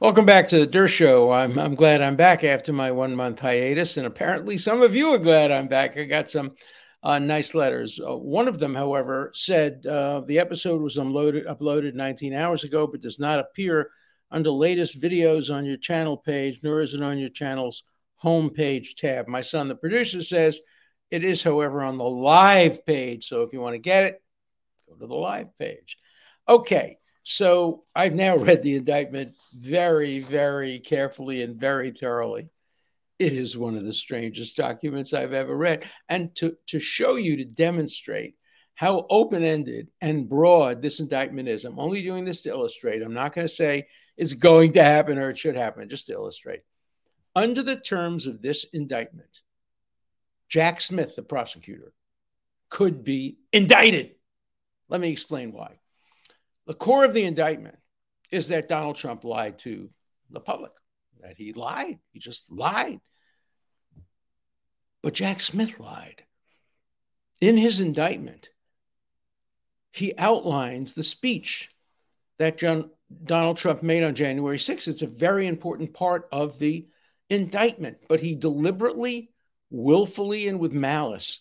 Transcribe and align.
Welcome 0.00 0.26
back 0.26 0.48
to 0.50 0.60
the 0.60 0.66
Dershow. 0.68 0.88
Show. 0.88 1.32
I'm, 1.32 1.58
I'm 1.58 1.74
glad 1.74 2.02
I'm 2.02 2.14
back 2.14 2.44
after 2.44 2.72
my 2.72 2.92
one 2.92 3.16
month 3.16 3.40
hiatus, 3.40 3.96
and 3.96 4.06
apparently 4.06 4.56
some 4.56 4.80
of 4.80 4.94
you 4.94 5.08
are 5.08 5.18
glad 5.18 5.50
I'm 5.50 5.66
back. 5.66 5.96
I 5.96 6.04
got 6.04 6.30
some 6.30 6.52
uh, 7.02 7.18
nice 7.18 7.52
letters. 7.52 8.00
Uh, 8.00 8.16
one 8.16 8.46
of 8.46 8.60
them, 8.60 8.76
however, 8.76 9.32
said 9.34 9.84
uh, 9.86 10.20
the 10.20 10.38
episode 10.38 10.80
was 10.80 10.98
unloaded, 10.98 11.46
uploaded 11.46 11.94
19 11.94 12.32
hours 12.32 12.62
ago, 12.62 12.86
but 12.86 13.00
does 13.00 13.18
not 13.18 13.40
appear 13.40 13.90
under 14.30 14.50
latest 14.50 15.02
videos 15.02 15.52
on 15.52 15.64
your 15.64 15.76
channel 15.76 16.16
page, 16.16 16.60
nor 16.62 16.80
is 16.80 16.94
it 16.94 17.02
on 17.02 17.18
your 17.18 17.30
channel's 17.30 17.82
homepage 18.22 18.94
tab. 18.96 19.26
My 19.26 19.40
son, 19.40 19.66
the 19.66 19.74
producer, 19.74 20.22
says 20.22 20.60
it 21.10 21.24
is, 21.24 21.42
however, 21.42 21.82
on 21.82 21.98
the 21.98 22.04
live 22.04 22.86
page. 22.86 23.26
So 23.26 23.42
if 23.42 23.52
you 23.52 23.60
want 23.60 23.74
to 23.74 23.78
get 23.78 24.04
it, 24.04 24.22
go 24.88 24.94
to 24.94 25.06
the 25.08 25.12
live 25.12 25.58
page. 25.58 25.98
Okay. 26.48 26.98
So 27.30 27.84
I've 27.94 28.14
now 28.14 28.36
read 28.38 28.62
the 28.62 28.76
indictment 28.76 29.34
very, 29.54 30.20
very 30.20 30.78
carefully 30.78 31.42
and 31.42 31.60
very 31.60 31.90
thoroughly. 31.90 32.48
It 33.18 33.34
is 33.34 33.54
one 33.54 33.76
of 33.76 33.84
the 33.84 33.92
strangest 33.92 34.56
documents 34.56 35.12
I've 35.12 35.34
ever 35.34 35.54
read. 35.54 35.84
And 36.08 36.34
to, 36.36 36.56
to 36.68 36.80
show 36.80 37.16
you, 37.16 37.36
to 37.36 37.44
demonstrate 37.44 38.36
how 38.76 39.06
open 39.10 39.44
ended 39.44 39.88
and 40.00 40.26
broad 40.26 40.80
this 40.80 41.00
indictment 41.00 41.48
is, 41.48 41.66
I'm 41.66 41.78
only 41.78 42.00
doing 42.00 42.24
this 42.24 42.42
to 42.42 42.48
illustrate. 42.48 43.02
I'm 43.02 43.12
not 43.12 43.34
going 43.34 43.46
to 43.46 43.52
say 43.52 43.88
it's 44.16 44.32
going 44.32 44.72
to 44.74 44.82
happen 44.82 45.18
or 45.18 45.28
it 45.28 45.36
should 45.36 45.56
happen, 45.56 45.86
just 45.90 46.06
to 46.06 46.14
illustrate. 46.14 46.62
Under 47.36 47.62
the 47.62 47.76
terms 47.76 48.26
of 48.26 48.40
this 48.40 48.64
indictment, 48.72 49.42
Jack 50.48 50.80
Smith, 50.80 51.14
the 51.14 51.22
prosecutor, 51.22 51.92
could 52.70 53.04
be 53.04 53.36
indicted. 53.52 54.12
Let 54.88 55.02
me 55.02 55.10
explain 55.10 55.52
why. 55.52 55.78
The 56.68 56.74
core 56.74 57.06
of 57.06 57.14
the 57.14 57.24
indictment 57.24 57.78
is 58.30 58.48
that 58.48 58.68
Donald 58.68 58.96
Trump 58.96 59.24
lied 59.24 59.58
to 59.60 59.88
the 60.30 60.38
public, 60.38 60.72
that 61.22 61.38
he 61.38 61.54
lied. 61.54 61.98
He 62.12 62.18
just 62.18 62.52
lied. 62.52 63.00
But 65.02 65.14
Jack 65.14 65.40
Smith 65.40 65.80
lied. 65.80 66.24
In 67.40 67.56
his 67.56 67.80
indictment, 67.80 68.50
he 69.92 70.12
outlines 70.18 70.92
the 70.92 71.02
speech 71.02 71.70
that 72.38 72.58
John, 72.58 72.90
Donald 73.24 73.56
Trump 73.56 73.82
made 73.82 74.04
on 74.04 74.14
January 74.14 74.58
6th. 74.58 74.88
It's 74.88 75.00
a 75.00 75.06
very 75.06 75.46
important 75.46 75.94
part 75.94 76.28
of 76.30 76.58
the 76.58 76.86
indictment, 77.30 77.96
but 78.10 78.20
he 78.20 78.34
deliberately, 78.34 79.30
willfully, 79.70 80.48
and 80.48 80.60
with 80.60 80.72
malice 80.72 81.40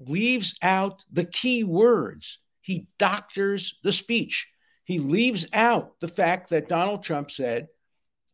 leaves 0.00 0.56
out 0.62 1.04
the 1.12 1.26
key 1.26 1.64
words 1.64 2.38
he 2.68 2.86
doctors 2.98 3.80
the 3.82 3.92
speech. 3.92 4.46
He 4.84 4.98
leaves 4.98 5.46
out 5.54 5.98
the 6.00 6.06
fact 6.06 6.50
that 6.50 6.68
Donald 6.68 7.02
Trump 7.02 7.30
said, 7.30 7.68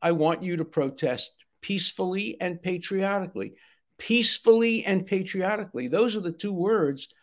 I 0.03 0.11
want 0.11 0.43
you 0.43 0.57
to 0.57 0.65
protest 0.65 1.33
peacefully 1.61 2.37
and 2.41 2.61
patriotically. 2.61 3.55
Peacefully 3.97 4.85
and 4.85 5.07
patriotically. 5.07 5.87
Those 5.87 6.17
are 6.17 6.21
the 6.21 6.33
two 6.33 6.53
words 6.53 7.15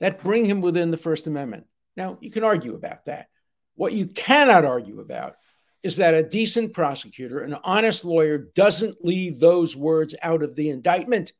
that 0.00 0.24
bring 0.24 0.44
him 0.44 0.60
within 0.60 0.90
the 0.90 0.96
First 0.96 1.28
Amendment. 1.28 1.66
Now, 1.96 2.18
you 2.20 2.32
can 2.32 2.42
argue 2.42 2.74
about 2.74 3.04
that. 3.04 3.28
What 3.76 3.92
you 3.92 4.08
cannot 4.08 4.64
argue 4.64 4.98
about 4.98 5.36
is 5.84 5.98
that 5.98 6.14
a 6.14 6.28
decent 6.28 6.74
prosecutor, 6.74 7.42
an 7.42 7.54
honest 7.62 8.04
lawyer, 8.04 8.38
doesn't 8.38 9.04
leave 9.04 9.38
those 9.38 9.76
words 9.76 10.16
out 10.20 10.42
of 10.42 10.56
the 10.56 10.70
indictment. 10.70 11.32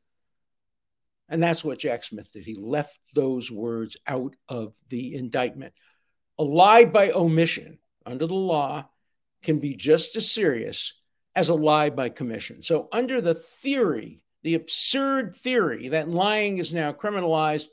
And 1.29 1.43
that's 1.43 1.63
what 1.63 1.79
Jack 1.79 2.03
Smith 2.03 2.31
did. 2.31 2.45
He 2.45 2.55
left 2.55 2.99
those 3.13 3.51
words 3.51 3.97
out 4.07 4.35
of 4.47 4.73
the 4.89 5.15
indictment. 5.15 5.73
A 6.39 6.43
lie 6.43 6.85
by 6.85 7.11
omission 7.11 7.79
under 8.05 8.27
the 8.27 8.35
law 8.35 8.87
can 9.43 9.59
be 9.59 9.75
just 9.75 10.15
as 10.15 10.31
serious 10.31 10.99
as 11.35 11.49
a 11.49 11.55
lie 11.55 11.89
by 11.89 12.09
commission. 12.09 12.61
So, 12.61 12.87
under 12.91 13.21
the 13.21 13.33
theory, 13.33 14.21
the 14.43 14.55
absurd 14.55 15.35
theory 15.35 15.89
that 15.89 16.09
lying 16.09 16.57
is 16.57 16.73
now 16.73 16.93
criminalized, 16.93 17.67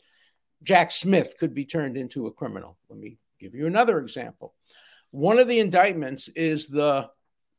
Jack 0.63 0.91
Smith 0.91 1.37
could 1.39 1.55
be 1.55 1.65
turned 1.65 1.97
into 1.97 2.27
a 2.27 2.33
criminal. 2.33 2.77
Let 2.89 2.99
me 2.99 3.19
give 3.39 3.55
you 3.55 3.67
another 3.67 3.99
example. 4.01 4.55
One 5.11 5.39
of 5.39 5.47
the 5.47 5.61
indictments 5.61 6.29
is 6.29 6.69
the 6.69 7.09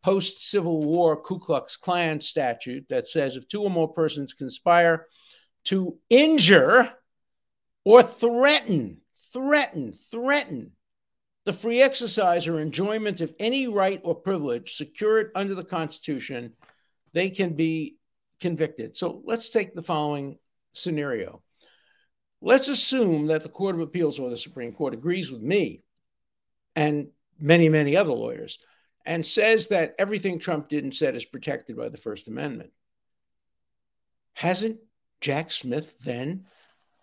post 0.03 0.49
Civil 0.49 0.83
War 0.83 1.19
Ku 1.19 1.39
Klux 1.39 1.77
Klan 1.77 2.19
statute 2.19 2.85
that 2.89 3.07
says 3.07 3.35
if 3.35 3.47
two 3.47 3.63
or 3.63 3.69
more 3.69 3.91
persons 3.91 4.33
conspire 4.33 5.07
to 5.65 5.97
injure 6.09 6.91
or 7.83 8.03
threaten, 8.03 9.01
threaten, 9.33 9.93
threaten 9.93 10.71
the 11.45 11.53
free 11.53 11.81
exercise 11.81 12.47
or 12.47 12.59
enjoyment 12.59 13.21
of 13.21 13.33
any 13.39 13.67
right 13.67 14.01
or 14.03 14.15
privilege 14.15 14.75
secured 14.75 15.31
under 15.35 15.53
the 15.53 15.63
Constitution, 15.63 16.53
they 17.13 17.29
can 17.29 17.53
be 17.53 17.97
convicted. 18.39 18.97
So 18.97 19.21
let's 19.25 19.49
take 19.51 19.75
the 19.75 19.83
following 19.83 20.39
scenario. 20.73 21.41
Let's 22.41 22.67
assume 22.67 23.27
that 23.27 23.43
the 23.43 23.49
Court 23.49 23.75
of 23.75 23.81
Appeals 23.81 24.19
or 24.19 24.29
the 24.29 24.37
Supreme 24.37 24.73
Court 24.73 24.93
agrees 24.93 25.31
with 25.31 25.41
me 25.41 25.83
and 26.75 27.07
many, 27.39 27.69
many 27.69 27.95
other 27.95 28.11
lawyers 28.11 28.59
and 29.05 29.25
says 29.25 29.67
that 29.67 29.95
everything 29.99 30.39
Trump 30.39 30.67
did 30.67 30.83
and 30.83 30.93
said 30.93 31.15
is 31.15 31.25
protected 31.25 31.77
by 31.77 31.89
the 31.89 31.97
First 31.97 32.27
Amendment. 32.27 32.71
Hasn't 34.33 34.79
Jack 35.21 35.51
Smith 35.51 35.97
then 35.99 36.45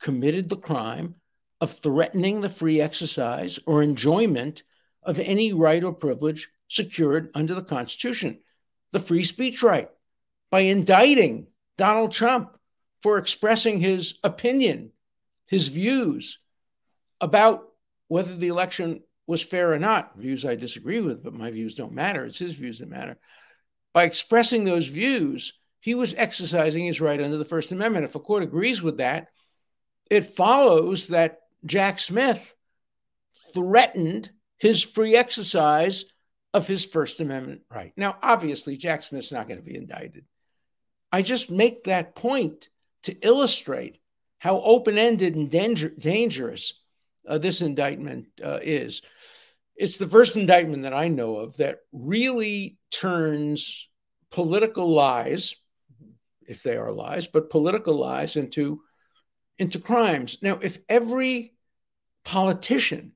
committed 0.01 0.49
the 0.49 0.57
crime 0.57 1.17
of 1.61 1.73
threatening 1.73 2.41
the 2.41 2.49
free 2.49 2.81
exercise 2.81 3.59
or 3.67 3.83
enjoyment 3.83 4.63
of 5.03 5.19
any 5.19 5.53
right 5.53 5.83
or 5.83 5.93
privilege 5.93 6.51
secured 6.69 7.31
under 7.35 7.55
the 7.55 7.63
Constitution, 7.63 8.41
the 8.93 8.99
free 8.99 9.25
speech 9.25 9.63
right, 9.63 9.89
by 10.51 10.61
indicting 10.61 11.47
Donald 11.79 12.13
Trump 12.13 12.57
for 13.03 13.19
expressing 13.19 13.81
his 13.81 14.19
opinion, 14.25 14.91
his 15.47 15.69
views 15.69 16.39
about 17.21 17.69
whether 18.09 18.35
the 18.35 18.49
election 18.49 19.01
was 19.27 19.43
fair 19.43 19.73
or 19.73 19.79
not. 19.79 20.17
Views 20.17 20.45
I 20.45 20.57
disagree 20.57 21.01
with, 21.01 21.23
but 21.23 21.35
my 21.35 21.51
views 21.51 21.75
don't 21.75 21.93
matter. 21.93 22.25
It's 22.25 22.39
his 22.39 22.55
views 22.55 22.81
that 22.81 22.89
matter. 22.89 23.19
By 23.93 24.05
expressing 24.05 24.65
those 24.65 24.87
views, 24.87 25.53
he 25.83 25.97
was 25.97 26.15
exercising 26.15 26.85
his 26.85 27.01
right 27.01 27.21
under 27.21 27.37
the 27.37 27.45
First 27.45 27.73
Amendment. 27.73 28.05
If 28.05 28.15
a 28.15 28.21
court 28.21 28.45
agrees 28.45 28.81
with 28.81 28.99
that, 28.99 29.27
it 30.09 30.37
follows 30.37 31.09
that 31.09 31.41
Jack 31.67 31.99
Smith 31.99 32.55
threatened 33.53 34.31
his 34.59 34.81
free 34.81 35.17
exercise 35.17 36.05
of 36.55 36.69
his 36.69 36.85
First 36.85 37.19
Amendment 37.19 37.63
right. 37.69 37.93
Now, 37.97 38.17
obviously, 38.23 38.77
Jack 38.77 39.03
Smith's 39.03 39.33
not 39.33 39.49
going 39.49 39.59
to 39.59 39.67
be 39.67 39.75
indicted. 39.75 40.25
I 41.11 41.23
just 41.23 41.51
make 41.51 41.85
that 41.85 42.15
point 42.15 42.69
to 43.03 43.19
illustrate 43.21 43.99
how 44.39 44.61
open 44.61 44.99
ended 44.99 45.35
and 45.35 45.51
danger- 45.51 45.89
dangerous 45.99 46.81
uh, 47.27 47.39
this 47.39 47.61
indictment 47.61 48.27
uh, 48.43 48.61
is. 48.63 49.03
It's 49.75 49.99
the 49.99 50.07
first 50.07 50.37
indictment 50.37 50.85
that 50.85 50.95
I 50.95 51.09
know 51.09 51.39
of 51.39 51.57
that 51.57 51.81
really 51.91 52.79
turns 52.93 53.89
political 54.31 54.89
lies 54.89 55.57
if 56.47 56.63
they 56.63 56.77
are 56.77 56.93
lies, 56.93 57.27
but 57.27 57.51
political 57.51 57.95
lies 57.95 58.37
into, 58.37 58.83
into 59.59 59.79
crimes. 59.79 60.39
Now, 60.43 60.59
if 60.61 60.79
every 60.89 61.55
politician 62.25 63.13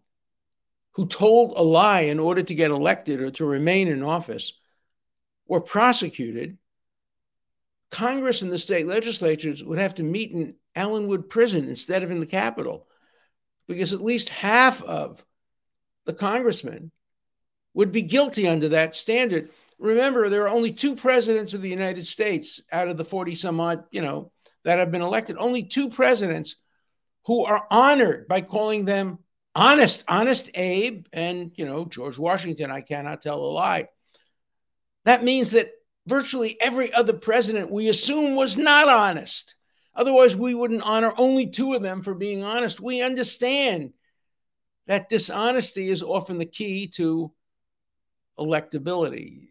who 0.93 1.07
told 1.07 1.53
a 1.57 1.63
lie 1.63 2.03
in 2.03 2.19
order 2.19 2.43
to 2.43 2.55
get 2.55 2.71
elected 2.71 3.21
or 3.21 3.31
to 3.33 3.45
remain 3.45 3.89
in 3.89 4.03
office 4.03 4.55
were 5.47 5.61
prosecuted, 5.61 6.59
Congress 7.91 8.43
and 8.43 8.51
the 8.51 8.59
state 8.59 8.87
legislatures 8.87 9.63
would 9.63 9.79
have 9.79 9.95
to 9.97 10.03
meet 10.03 10.33
in 10.33 10.55
Allenwood 10.75 11.29
prison 11.29 11.69
instead 11.69 12.03
of 12.03 12.11
in 12.11 12.21
the 12.21 12.27
Capitol, 12.27 12.87
because 13.69 13.93
at 13.93 14.03
least 14.03 14.29
half 14.29 14.83
of 14.83 15.25
the 16.05 16.15
congressmen 16.15 16.91
would 17.75 17.93
be 17.93 18.03
guilty 18.03 18.49
under 18.49 18.71
that 18.71 18.97
standard 18.97 19.51
remember, 19.79 20.29
there 20.29 20.45
are 20.45 20.49
only 20.49 20.73
two 20.73 20.97
presidents 20.97 21.55
of 21.55 21.63
the 21.63 21.69
United 21.69 22.07
States 22.07 22.61
out 22.73 22.89
of 22.89 22.97
the 22.97 23.05
40 23.05 23.35
some 23.35 23.61
odd, 23.61 23.85
you 23.91 24.03
know, 24.03 24.33
that 24.65 24.79
have 24.79 24.91
been 24.91 25.03
elected. 25.03 25.37
Only 25.39 25.65
two 25.65 25.91
presidents 25.91 26.57
who 27.27 27.45
are 27.45 27.67
honored 27.71 28.29
by 28.29 28.41
calling 28.41 28.85
them 28.85 29.19
honest, 29.55 30.05
honest 30.07 30.51
Abe, 30.55 31.07
and 31.13 31.53
you 31.55 31.67
know, 31.67 31.85
George 31.85 32.19
Washington, 32.19 32.71
I 32.71 32.81
cannot 32.81 33.21
tell 33.21 33.39
a 33.39 33.47
lie. 33.47 33.89
That 35.05 35.25
means 35.25 35.53
that 35.53 35.71
virtually 36.07 36.61
every 36.61 36.93
other 36.93 37.13
president 37.13 37.71
we 37.71 37.89
assume 37.89 38.37
was 38.37 38.57
not 38.57 38.89
honest. 38.89 39.55
Otherwise, 39.95 40.37
we 40.37 40.55
wouldn't 40.55 40.83
honor 40.83 41.13
only 41.17 41.47
two 41.47 41.75
of 41.75 41.83
them 41.83 42.03
for 42.03 42.15
being 42.15 42.43
honest. 42.43 42.81
We 42.81 43.03
understand 43.03 43.93
that 44.87 45.09
dishonesty 45.09 45.91
is 45.91 46.03
often 46.03 46.39
the 46.39 46.47
key 46.47 46.89
to 46.89 47.33
electability. 48.39 49.49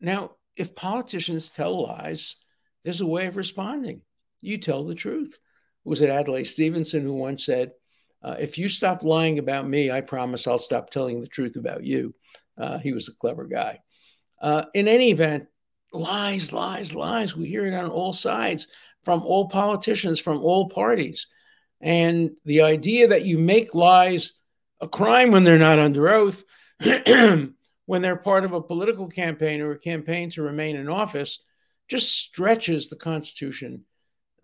Now, 0.00 0.32
if 0.56 0.74
politicians 0.74 1.50
tell 1.50 1.86
lies, 1.86 2.36
there's 2.82 3.00
a 3.00 3.06
way 3.06 3.26
of 3.26 3.36
responding. 3.36 4.02
You 4.40 4.58
tell 4.58 4.84
the 4.84 4.94
truth. 4.94 5.38
Was 5.84 6.00
it 6.00 6.10
Adlai 6.10 6.44
Stevenson 6.44 7.02
who 7.02 7.14
once 7.14 7.44
said, 7.44 7.72
uh, 8.22 8.36
If 8.38 8.58
you 8.58 8.68
stop 8.68 9.02
lying 9.02 9.38
about 9.38 9.68
me, 9.68 9.90
I 9.90 10.00
promise 10.00 10.46
I'll 10.46 10.58
stop 10.58 10.90
telling 10.90 11.20
the 11.20 11.26
truth 11.26 11.56
about 11.56 11.84
you? 11.84 12.14
Uh, 12.56 12.78
he 12.78 12.92
was 12.92 13.08
a 13.08 13.14
clever 13.14 13.46
guy. 13.46 13.80
Uh, 14.40 14.64
in 14.74 14.88
any 14.88 15.10
event, 15.10 15.46
lies, 15.92 16.52
lies, 16.52 16.94
lies. 16.94 17.36
We 17.36 17.46
hear 17.46 17.66
it 17.66 17.74
on 17.74 17.90
all 17.90 18.12
sides 18.12 18.68
from 19.04 19.22
all 19.22 19.48
politicians, 19.48 20.18
from 20.18 20.38
all 20.38 20.68
parties. 20.68 21.26
And 21.80 22.32
the 22.44 22.62
idea 22.62 23.08
that 23.08 23.24
you 23.24 23.38
make 23.38 23.74
lies 23.74 24.40
a 24.80 24.88
crime 24.88 25.30
when 25.30 25.44
they're 25.44 25.58
not 25.58 25.78
under 25.78 26.08
oath, 26.08 26.44
when 27.86 28.02
they're 28.02 28.16
part 28.16 28.44
of 28.44 28.52
a 28.52 28.62
political 28.62 29.08
campaign 29.08 29.60
or 29.60 29.72
a 29.72 29.78
campaign 29.78 30.30
to 30.30 30.42
remain 30.42 30.76
in 30.76 30.88
office, 30.88 31.44
just 31.88 32.12
stretches 32.12 32.88
the 32.88 32.96
Constitution 32.96 33.84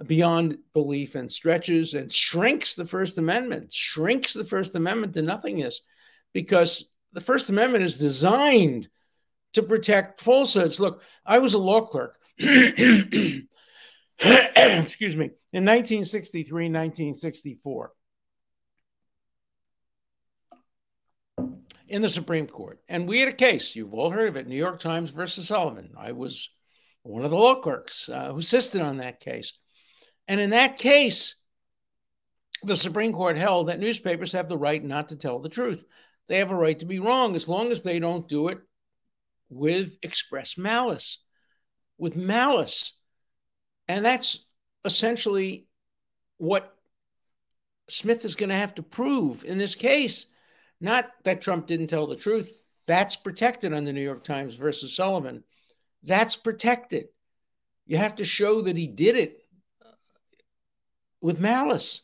beyond 0.06 0.58
belief 0.72 1.14
and 1.14 1.30
stretches 1.30 1.94
and 1.94 2.12
shrinks 2.12 2.74
the 2.74 2.86
First 2.86 3.18
Amendment, 3.18 3.72
shrinks 3.72 4.34
the 4.34 4.44
First 4.44 4.74
Amendment 4.74 5.14
to 5.14 5.22
nothingness 5.22 5.80
because 6.32 6.90
the 7.12 7.20
First 7.20 7.50
Amendment 7.50 7.84
is 7.84 7.98
designed 7.98 8.88
to 9.54 9.62
protect 9.62 10.20
falsehoods. 10.20 10.80
Look, 10.80 11.02
I 11.24 11.38
was 11.38 11.54
a 11.54 11.58
law 11.58 11.82
clerk. 11.82 12.16
Excuse 12.38 13.46
me, 15.16 15.30
in 15.52 15.64
1963, 15.64 16.64
1964. 16.64 17.92
In 21.90 22.02
the 22.02 22.08
Supreme 22.08 22.46
Court. 22.46 22.80
And 22.88 23.08
we 23.08 23.18
had 23.18 23.28
a 23.28 23.32
case, 23.32 23.74
you've 23.74 23.92
all 23.92 24.10
heard 24.10 24.28
of 24.28 24.36
it, 24.36 24.46
New 24.46 24.56
York 24.56 24.78
Times 24.78 25.10
versus 25.10 25.48
Sullivan. 25.48 25.90
I 25.98 26.12
was 26.12 26.54
one 27.02 27.24
of 27.24 27.30
the 27.30 27.36
law 27.36 27.56
clerks 27.56 28.08
uh, 28.08 28.30
who 28.32 28.38
assisted 28.38 28.80
on 28.80 28.98
that 28.98 29.18
case. 29.18 29.52
And 30.28 30.40
in 30.40 30.50
that 30.50 30.78
case, 30.78 31.34
the 32.62 32.76
Supreme 32.76 33.12
Court 33.12 33.36
held 33.36 33.68
that 33.68 33.80
newspapers 33.80 34.32
have 34.32 34.48
the 34.48 34.56
right 34.56 34.82
not 34.82 35.08
to 35.08 35.16
tell 35.16 35.40
the 35.40 35.48
truth. 35.48 35.84
They 36.28 36.38
have 36.38 36.52
a 36.52 36.56
right 36.56 36.78
to 36.78 36.86
be 36.86 37.00
wrong 37.00 37.34
as 37.34 37.48
long 37.48 37.72
as 37.72 37.82
they 37.82 37.98
don't 37.98 38.28
do 38.28 38.48
it 38.48 38.58
with 39.48 39.98
express 40.02 40.56
malice, 40.56 41.18
with 41.98 42.16
malice. 42.16 42.96
And 43.88 44.04
that's 44.04 44.46
essentially 44.84 45.66
what 46.36 46.72
Smith 47.88 48.24
is 48.24 48.36
going 48.36 48.50
to 48.50 48.54
have 48.54 48.76
to 48.76 48.84
prove 48.84 49.44
in 49.44 49.58
this 49.58 49.74
case 49.74 50.26
not 50.80 51.10
that 51.24 51.42
Trump 51.42 51.66
didn't 51.66 51.88
tell 51.88 52.06
the 52.06 52.16
truth. 52.16 52.50
That's 52.86 53.16
protected 53.16 53.72
on 53.72 53.84
the 53.84 53.92
New 53.92 54.02
York 54.02 54.24
Times 54.24 54.54
versus 54.54 54.94
Sullivan. 54.94 55.44
That's 56.02 56.36
protected. 56.36 57.08
You 57.86 57.98
have 57.98 58.16
to 58.16 58.24
show 58.24 58.62
that 58.62 58.76
he 58.76 58.86
did 58.86 59.16
it 59.16 59.44
with 61.20 61.40
malice, 61.40 62.02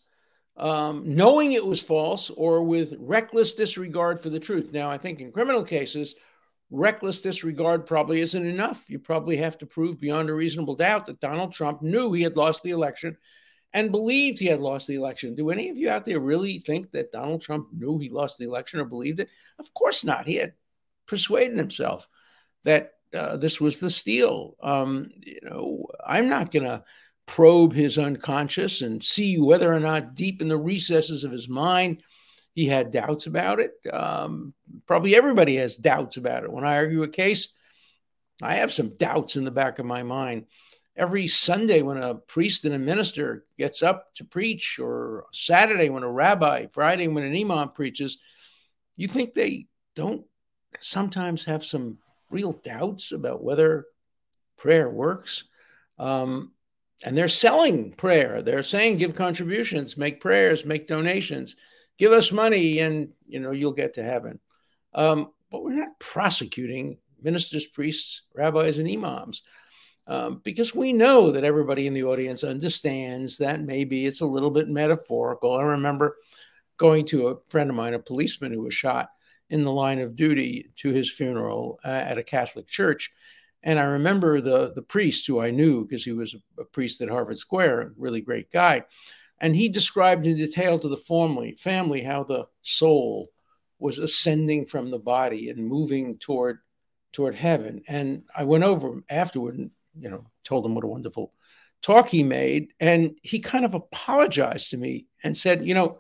um, 0.56 1.14
knowing 1.14 1.52
it 1.52 1.67
was 1.67 1.81
false 1.81 2.28
or 2.31 2.62
with 2.62 2.94
reckless 2.99 3.55
disregard 3.55 4.20
for 4.20 4.31
the 4.31 4.40
truth. 4.40 4.73
Now, 4.73 4.90
I 4.90 4.99
think 4.99 5.20
in 5.20 5.32
criminal 5.32 5.64
cases, 5.64 6.14
reckless 6.70 7.20
disregard 7.20 7.87
probably 7.87 8.20
isn't 8.20 8.46
enough. 8.46 8.84
You 8.88 8.99
probably 8.99 9.38
have 9.38 9.58
to 9.58 9.67
prove 9.67 10.00
beyond 10.00 10.28
a 10.28 10.34
reasonable 10.34 10.76
doubt 10.76 11.06
that 11.06 11.20
Donald 11.20 11.52
Trump 11.52 11.82
knew 11.82 12.12
he 12.12 12.23
had 12.23 12.37
lost 12.37 12.62
the 12.62 12.70
election 12.70 13.17
and 13.72 13.92
believed 13.92 14.38
he 14.38 14.46
had 14.46 14.60
lost 14.60 14.86
the 14.86 14.94
election. 14.94 15.34
Do 15.34 15.50
any 15.50 15.68
of 15.68 15.76
you 15.76 15.90
out 15.90 16.04
there 16.04 16.20
really 16.20 16.58
think 16.58 16.90
that 16.92 17.12
Donald 17.12 17.42
Trump 17.42 17.68
knew 17.72 17.98
he 17.98 18.08
lost 18.08 18.38
the 18.38 18.46
election 18.46 18.80
or 18.80 18.84
believed 18.84 19.20
it? 19.20 19.28
Of 19.58 19.72
course 19.74 20.04
not. 20.04 20.26
He 20.26 20.36
had 20.36 20.54
persuaded 21.06 21.58
himself 21.58 22.08
that 22.64 22.92
uh, 23.14 23.36
this 23.36 23.60
was 23.60 23.78
the 23.78 23.90
steal. 23.90 24.56
Um, 24.62 25.10
you 25.20 25.40
know, 25.42 25.86
I'm 26.04 26.28
not 26.28 26.50
going 26.50 26.64
to 26.64 26.84
probe 27.26 27.74
his 27.74 27.98
unconscious 27.98 28.82
and 28.82 29.02
see 29.02 29.38
whether 29.38 29.72
or 29.72 29.80
not 29.80 30.14
deep 30.14 30.40
in 30.40 30.48
the 30.48 30.56
recesses 30.56 31.24
of 31.24 31.32
his 31.32 31.48
mind 31.48 32.02
he 32.56 32.66
had 32.66 32.90
doubts 32.90 33.26
about 33.26 33.60
it. 33.60 33.72
Um, 33.92 34.54
probably 34.86 35.14
everybody 35.14 35.56
has 35.56 35.76
doubts 35.76 36.16
about 36.16 36.42
it. 36.42 36.50
When 36.50 36.64
I 36.64 36.76
argue 36.76 37.02
a 37.02 37.08
case, 37.08 37.54
I 38.42 38.56
have 38.56 38.72
some 38.72 38.96
doubts 38.96 39.36
in 39.36 39.44
the 39.44 39.50
back 39.50 39.78
of 39.78 39.84
my 39.84 40.02
mind 40.02 40.46
every 40.96 41.26
Sunday 41.26 41.82
when 41.82 41.98
a 41.98 42.14
priest 42.14 42.64
and 42.64 42.75
a 42.75 42.78
minister 42.78 43.44
gets 43.58 43.82
up 43.82 44.14
to 44.14 44.25
preach, 44.25 44.78
or 44.78 45.26
Saturday 45.32 45.90
when 45.90 46.02
a 46.02 46.10
rabbi, 46.10 46.66
Friday 46.72 47.08
when 47.08 47.25
an 47.25 47.37
imam 47.37 47.70
preaches, 47.70 48.19
you 48.96 49.08
think 49.08 49.34
they 49.34 49.66
don't 49.94 50.25
sometimes 50.81 51.44
have 51.44 51.64
some 51.64 51.98
real 52.31 52.52
doubts 52.52 53.12
about 53.12 53.44
whether 53.44 53.87
prayer 54.56 54.88
works? 54.88 55.44
Um, 55.98 56.52
and 57.04 57.16
they're 57.16 57.28
selling 57.28 57.92
prayer. 57.92 58.40
They're 58.40 58.62
saying, 58.62 58.96
give 58.96 59.14
contributions, 59.14 59.99
make 59.99 60.20
prayers, 60.20 60.64
make 60.64 60.87
donations, 60.87 61.56
give 61.99 62.12
us 62.12 62.32
money, 62.32 62.78
and 62.81 63.10
you 63.26 63.40
know 63.40 63.50
you'll 63.50 63.72
get 63.72 63.94
to 63.94 64.02
heaven. 64.02 64.40
Um, 64.94 65.31
but 65.50 65.62
we're 65.62 65.75
not 65.75 65.99
prosecuting 66.00 66.99
ministers, 67.20 67.66
priests, 67.66 68.22
rabbis, 68.34 68.78
and 68.78 68.90
imams 68.90 69.42
um, 70.06 70.41
because 70.44 70.75
we 70.75 70.93
know 70.93 71.31
that 71.32 71.44
everybody 71.44 71.87
in 71.87 71.94
the 71.94 72.05
audience 72.05 72.44
understands 72.44 73.38
that 73.38 73.62
maybe 73.62 74.06
it's 74.06 74.20
a 74.20 74.26
little 74.26 74.50
bit 74.50 74.69
metaphorical. 74.69 75.55
I 75.55 75.62
remember 75.62 76.17
going 76.76 77.06
to 77.06 77.29
a 77.29 77.37
friend 77.49 77.70
of 77.70 77.76
mine, 77.76 77.94
a 77.94 77.99
policeman 77.99 78.53
who 78.53 78.62
was 78.62 78.75
shot 78.75 79.11
in 79.50 79.64
the 79.64 79.73
line 79.73 80.00
of 80.00 80.17
duty 80.17 80.70
to 80.76 80.93
his 80.93 81.11
funeral 81.11 81.81
uh, 81.85 81.88
at 81.88 82.19
a 82.19 82.23
Catholic 82.23 82.69
church. 82.69 83.12
And 83.62 83.79
I 83.79 83.85
remember 83.85 84.41
the, 84.41 84.73
the 84.75 84.82
priest 84.82 85.26
who 85.26 85.41
I 85.41 85.50
knew 85.50 85.85
because 85.85 86.05
he 86.05 86.12
was 86.12 86.37
a 86.59 86.64
priest 86.64 87.00
at 87.00 87.09
Harvard 87.09 87.38
Square, 87.38 87.81
a 87.81 87.91
really 87.97 88.20
great 88.20 88.50
guy. 88.50 88.85
And 89.41 89.56
he 89.56 89.69
described 89.69 90.26
in 90.26 90.37
detail 90.37 90.79
to 90.79 90.88
the 90.88 90.97
family, 90.97 91.56
family 91.56 92.02
how 92.02 92.23
the 92.23 92.47
soul 92.62 93.29
was 93.79 93.99
ascending 93.99 94.67
from 94.67 94.91
the 94.91 94.99
body 94.99 95.50
and 95.50 95.67
moving 95.67 96.17
toward 96.19 96.59
toward 97.12 97.35
heaven. 97.35 97.83
And 97.88 98.25
I 98.37 98.45
went 98.45 98.64
over 98.64 99.02
afterward 99.09 99.57
and 99.57 99.71
you 99.99 100.11
know, 100.11 100.26
told 100.45 100.65
him 100.65 100.75
what 100.75 100.85
a 100.85 100.88
wonderful 100.88 101.33
talk 101.83 102.09
he 102.09 102.23
made. 102.23 102.73
And 102.81 103.17
he 103.23 103.41
kind 103.41 103.65
of 103.65 103.75
apologized 103.75 104.71
to 104.71 104.76
me 104.76 105.07
and 105.23 105.37
said, 105.37 105.67
you 105.67 105.75
know, 105.75 105.99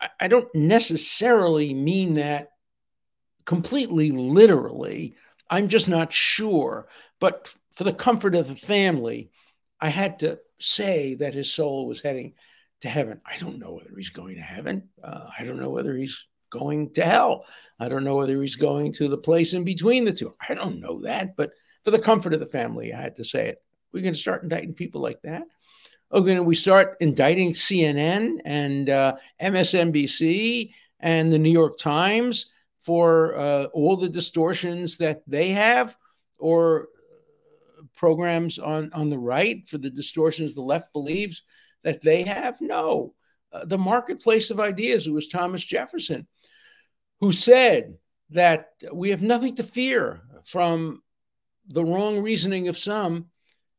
I, 0.00 0.08
I 0.20 0.28
don't 0.28 0.52
necessarily 0.54 1.74
mean 1.74 2.14
that 2.14 2.50
completely 3.44 4.10
literally. 4.10 5.14
I'm 5.50 5.68
just 5.68 5.88
not 5.88 6.12
sure. 6.12 6.88
But 7.20 7.54
for 7.74 7.84
the 7.84 7.92
comfort 7.92 8.34
of 8.34 8.48
the 8.48 8.56
family, 8.56 9.30
I 9.80 9.88
had 9.88 10.20
to 10.20 10.38
say 10.60 11.14
that 11.14 11.34
his 11.34 11.52
soul 11.52 11.86
was 11.86 12.00
heading 12.00 12.34
to 12.82 12.88
heaven. 12.88 13.20
I 13.24 13.38
don't 13.38 13.58
know 13.58 13.74
whether 13.74 13.90
he's 13.96 14.10
going 14.10 14.36
to 14.36 14.42
heaven. 14.42 14.88
Uh, 15.02 15.28
I 15.38 15.44
don't 15.44 15.60
know 15.60 15.70
whether 15.70 15.96
he's 15.96 16.26
going 16.50 16.92
to 16.94 17.04
hell. 17.04 17.44
I 17.78 17.88
don't 17.88 18.04
know 18.04 18.16
whether 18.16 18.40
he's 18.40 18.56
going 18.56 18.92
to 18.94 19.08
the 19.08 19.18
place 19.18 19.52
in 19.52 19.64
between 19.64 20.04
the 20.04 20.12
two. 20.12 20.34
I 20.46 20.54
don't 20.54 20.80
know 20.80 21.02
that, 21.02 21.36
but 21.36 21.50
for 21.88 21.96
the 21.96 21.98
comfort 21.98 22.34
of 22.34 22.40
the 22.40 22.44
family, 22.44 22.92
I 22.92 23.00
had 23.00 23.16
to 23.16 23.24
say 23.24 23.48
it. 23.48 23.62
We're 23.92 24.02
going 24.02 24.12
to 24.12 24.20
start 24.20 24.42
indicting 24.42 24.74
people 24.74 25.00
like 25.00 25.22
that. 25.22 25.44
Okay, 26.12 26.38
we 26.38 26.54
start 26.54 26.98
indicting 27.00 27.54
CNN 27.54 28.40
and 28.44 28.90
uh, 28.90 29.16
MSNBC 29.40 30.74
and 31.00 31.32
the 31.32 31.38
New 31.38 31.50
York 31.50 31.78
Times 31.78 32.52
for 32.82 33.34
uh, 33.38 33.64
all 33.72 33.96
the 33.96 34.10
distortions 34.10 34.98
that 34.98 35.22
they 35.26 35.48
have, 35.48 35.96
or 36.36 36.88
programs 37.96 38.58
on, 38.58 38.90
on 38.92 39.08
the 39.08 39.18
right 39.18 39.66
for 39.66 39.78
the 39.78 39.88
distortions 39.88 40.54
the 40.54 40.60
left 40.60 40.92
believes 40.92 41.42
that 41.84 42.02
they 42.02 42.22
have? 42.22 42.60
No. 42.60 43.14
Uh, 43.50 43.64
the 43.64 43.78
marketplace 43.78 44.50
of 44.50 44.60
ideas, 44.60 45.06
it 45.06 45.10
was 45.10 45.28
Thomas 45.28 45.64
Jefferson 45.64 46.26
who 47.20 47.32
said 47.32 47.96
that 48.28 48.72
we 48.92 49.08
have 49.08 49.22
nothing 49.22 49.56
to 49.56 49.62
fear 49.62 50.20
from 50.44 51.02
the 51.68 51.84
wrong 51.84 52.20
reasoning 52.20 52.68
of 52.68 52.78
some 52.78 53.26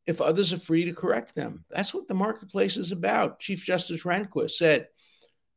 if 0.06 0.22
others 0.22 0.54
are 0.54 0.60
free 0.60 0.86
to 0.86 0.94
correct 0.94 1.36
them. 1.36 1.66
That's 1.70 1.94
what 1.94 2.08
the 2.08 2.14
marketplace 2.14 2.78
is 2.78 2.92
about. 2.92 3.40
Chief 3.40 3.64
Justice 3.64 4.04
Rehnquist 4.04 4.52
said, 4.52 4.88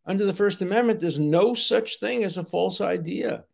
under 0.04 0.26
the 0.26 0.32
First 0.32 0.60
Amendment, 0.60 1.00
there's 1.00 1.18
no 1.18 1.54
such 1.54 2.00
thing 2.00 2.24
as 2.24 2.36
a 2.36 2.44
false 2.44 2.80
idea. 2.80 3.44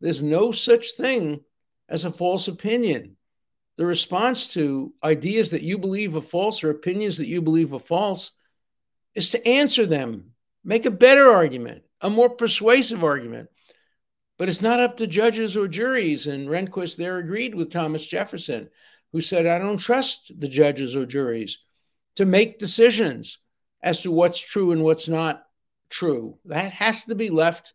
There's 0.00 0.22
no 0.22 0.52
such 0.52 0.92
thing 0.92 1.40
as 1.88 2.04
a 2.04 2.12
false 2.12 2.48
opinion. 2.48 3.16
The 3.76 3.86
response 3.86 4.52
to 4.54 4.92
ideas 5.02 5.50
that 5.50 5.62
you 5.62 5.78
believe 5.78 6.16
are 6.16 6.20
false 6.20 6.62
or 6.62 6.70
opinions 6.70 7.18
that 7.18 7.28
you 7.28 7.42
believe 7.42 7.72
are 7.72 7.78
false 7.78 8.32
is 9.14 9.30
to 9.30 9.48
answer 9.48 9.86
them, 9.86 10.32
make 10.64 10.84
a 10.84 10.90
better 10.90 11.30
argument, 11.30 11.82
a 12.00 12.10
more 12.10 12.30
persuasive 12.30 13.02
argument. 13.02 13.48
But 14.38 14.48
it's 14.48 14.60
not 14.60 14.80
up 14.80 14.98
to 14.98 15.06
judges 15.06 15.56
or 15.56 15.68
juries. 15.68 16.26
And 16.26 16.48
Rehnquist 16.48 16.96
there 16.96 17.18
agreed 17.18 17.54
with 17.54 17.72
Thomas 17.72 18.06
Jefferson, 18.06 18.68
who 19.12 19.20
said, 19.20 19.46
I 19.46 19.58
don't 19.58 19.78
trust 19.78 20.32
the 20.38 20.48
judges 20.48 20.94
or 20.94 21.06
juries 21.06 21.58
to 22.16 22.24
make 22.24 22.58
decisions 22.58 23.38
as 23.82 24.02
to 24.02 24.10
what's 24.10 24.38
true 24.38 24.72
and 24.72 24.82
what's 24.82 25.08
not 25.08 25.46
true. 25.88 26.38
That 26.44 26.72
has 26.72 27.04
to 27.04 27.14
be 27.14 27.30
left 27.30 27.72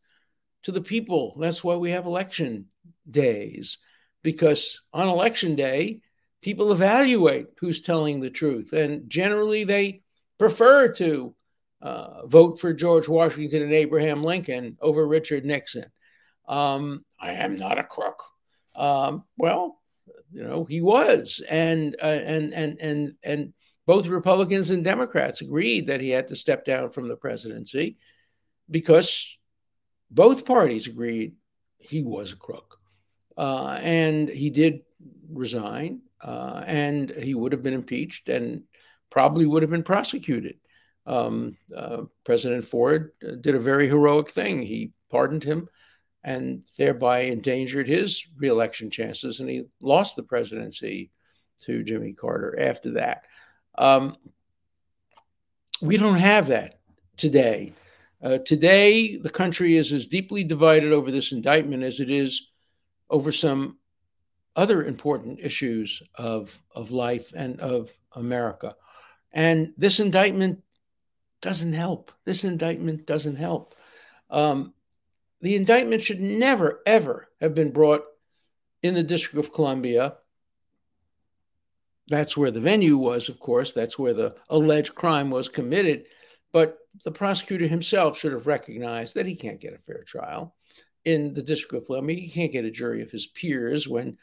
to 0.63 0.71
the 0.71 0.81
people. 0.81 1.35
That's 1.39 1.63
why 1.63 1.75
we 1.75 1.91
have 1.91 2.05
election 2.05 2.65
days, 3.09 3.79
because 4.21 4.81
on 4.93 5.07
election 5.07 5.55
day, 5.55 6.01
people 6.41 6.71
evaluate 6.71 7.47
who's 7.59 7.81
telling 7.81 8.19
the 8.19 8.29
truth. 8.29 8.73
And 8.73 9.09
generally, 9.09 9.63
they 9.63 10.03
prefer 10.37 10.91
to 10.93 11.35
uh, 11.81 12.27
vote 12.27 12.59
for 12.59 12.73
George 12.73 13.07
Washington 13.07 13.63
and 13.63 13.73
Abraham 13.73 14.23
Lincoln 14.23 14.77
over 14.81 15.07
Richard 15.07 15.45
Nixon. 15.45 15.85
Um, 16.51 17.05
I 17.17 17.31
am 17.31 17.55
not 17.55 17.79
a 17.79 17.83
crook. 17.83 18.21
Um, 18.75 19.23
well, 19.37 19.79
you 20.33 20.43
know, 20.43 20.65
he 20.65 20.81
was, 20.81 21.41
and 21.49 21.95
uh, 22.03 22.05
and 22.05 22.53
and 22.53 22.77
and 22.81 23.13
and 23.23 23.53
both 23.85 24.07
Republicans 24.07 24.69
and 24.69 24.83
Democrats 24.83 25.39
agreed 25.39 25.87
that 25.87 26.01
he 26.01 26.09
had 26.09 26.27
to 26.27 26.35
step 26.35 26.65
down 26.65 26.89
from 26.89 27.07
the 27.07 27.15
presidency 27.15 27.97
because 28.69 29.37
both 30.09 30.45
parties 30.45 30.87
agreed 30.87 31.35
he 31.79 32.03
was 32.03 32.33
a 32.33 32.37
crook, 32.37 32.79
uh, 33.37 33.77
and 33.81 34.27
he 34.27 34.49
did 34.49 34.81
resign, 35.31 36.01
uh, 36.21 36.63
and 36.67 37.11
he 37.11 37.33
would 37.33 37.53
have 37.53 37.63
been 37.63 37.73
impeached 37.73 38.27
and 38.27 38.63
probably 39.09 39.45
would 39.45 39.63
have 39.63 39.71
been 39.71 39.83
prosecuted. 39.83 40.57
Um, 41.05 41.55
uh, 41.75 42.03
President 42.25 42.65
Ford 42.65 43.13
did 43.21 43.55
a 43.55 43.59
very 43.59 43.87
heroic 43.87 44.29
thing. 44.29 44.61
He 44.61 44.91
pardoned 45.09 45.45
him 45.45 45.69
and 46.23 46.63
thereby 46.77 47.21
endangered 47.21 47.87
his 47.87 48.27
reelection 48.37 48.89
chances, 48.89 49.39
and 49.39 49.49
he 49.49 49.63
lost 49.81 50.15
the 50.15 50.23
presidency 50.23 51.11
to 51.63 51.83
Jimmy 51.83 52.13
Carter 52.13 52.59
after 52.59 52.91
that. 52.91 53.23
Um, 53.77 54.15
we 55.81 55.97
don't 55.97 56.17
have 56.17 56.47
that 56.47 56.79
today. 57.17 57.73
Uh, 58.21 58.37
today, 58.37 59.17
the 59.17 59.29
country 59.29 59.77
is 59.77 59.91
as 59.91 60.07
deeply 60.07 60.43
divided 60.43 60.91
over 60.91 61.09
this 61.09 61.31
indictment 61.31 61.83
as 61.83 61.99
it 61.99 62.11
is 62.11 62.51
over 63.09 63.31
some 63.31 63.77
other 64.55 64.83
important 64.83 65.39
issues 65.39 66.03
of, 66.15 66.61
of 66.75 66.91
life 66.91 67.33
and 67.35 67.59
of 67.59 67.91
America. 68.13 68.75
And 69.31 69.73
this 69.77 69.99
indictment 69.99 70.61
doesn't 71.41 71.73
help. 71.73 72.11
This 72.25 72.43
indictment 72.43 73.07
doesn't 73.07 73.37
help. 73.37 73.75
Um, 74.29 74.73
the 75.41 75.55
indictment 75.55 76.03
should 76.03 76.21
never, 76.21 76.81
ever 76.85 77.27
have 77.39 77.53
been 77.53 77.71
brought 77.71 78.03
in 78.83 78.93
the 78.93 79.03
District 79.03 79.45
of 79.45 79.53
Columbia. 79.53 80.15
That's 82.07 82.35
where 82.35 82.51
the 82.51 82.59
venue 82.59 82.97
was, 82.97 83.29
of 83.29 83.39
course. 83.39 83.71
That's 83.71 83.97
where 83.97 84.13
the 84.13 84.35
alleged 84.49 84.95
crime 84.95 85.29
was 85.29 85.49
committed. 85.49 86.07
But 86.51 86.77
the 87.03 87.11
prosecutor 87.11 87.67
himself 87.67 88.17
should 88.17 88.33
have 88.33 88.47
recognized 88.47 89.15
that 89.15 89.25
he 89.25 89.35
can't 89.35 89.61
get 89.61 89.73
a 89.73 89.77
fair 89.77 90.03
trial 90.03 90.55
in 91.05 91.33
the 91.33 91.41
District 91.41 91.73
of 91.81 91.85
Columbia. 91.85 92.19
He 92.19 92.29
can't 92.29 92.51
get 92.51 92.65
a 92.65 92.71
jury 92.71 93.01
of 93.01 93.11
his 93.11 93.27
peers 93.27 93.87
when, 93.87 94.17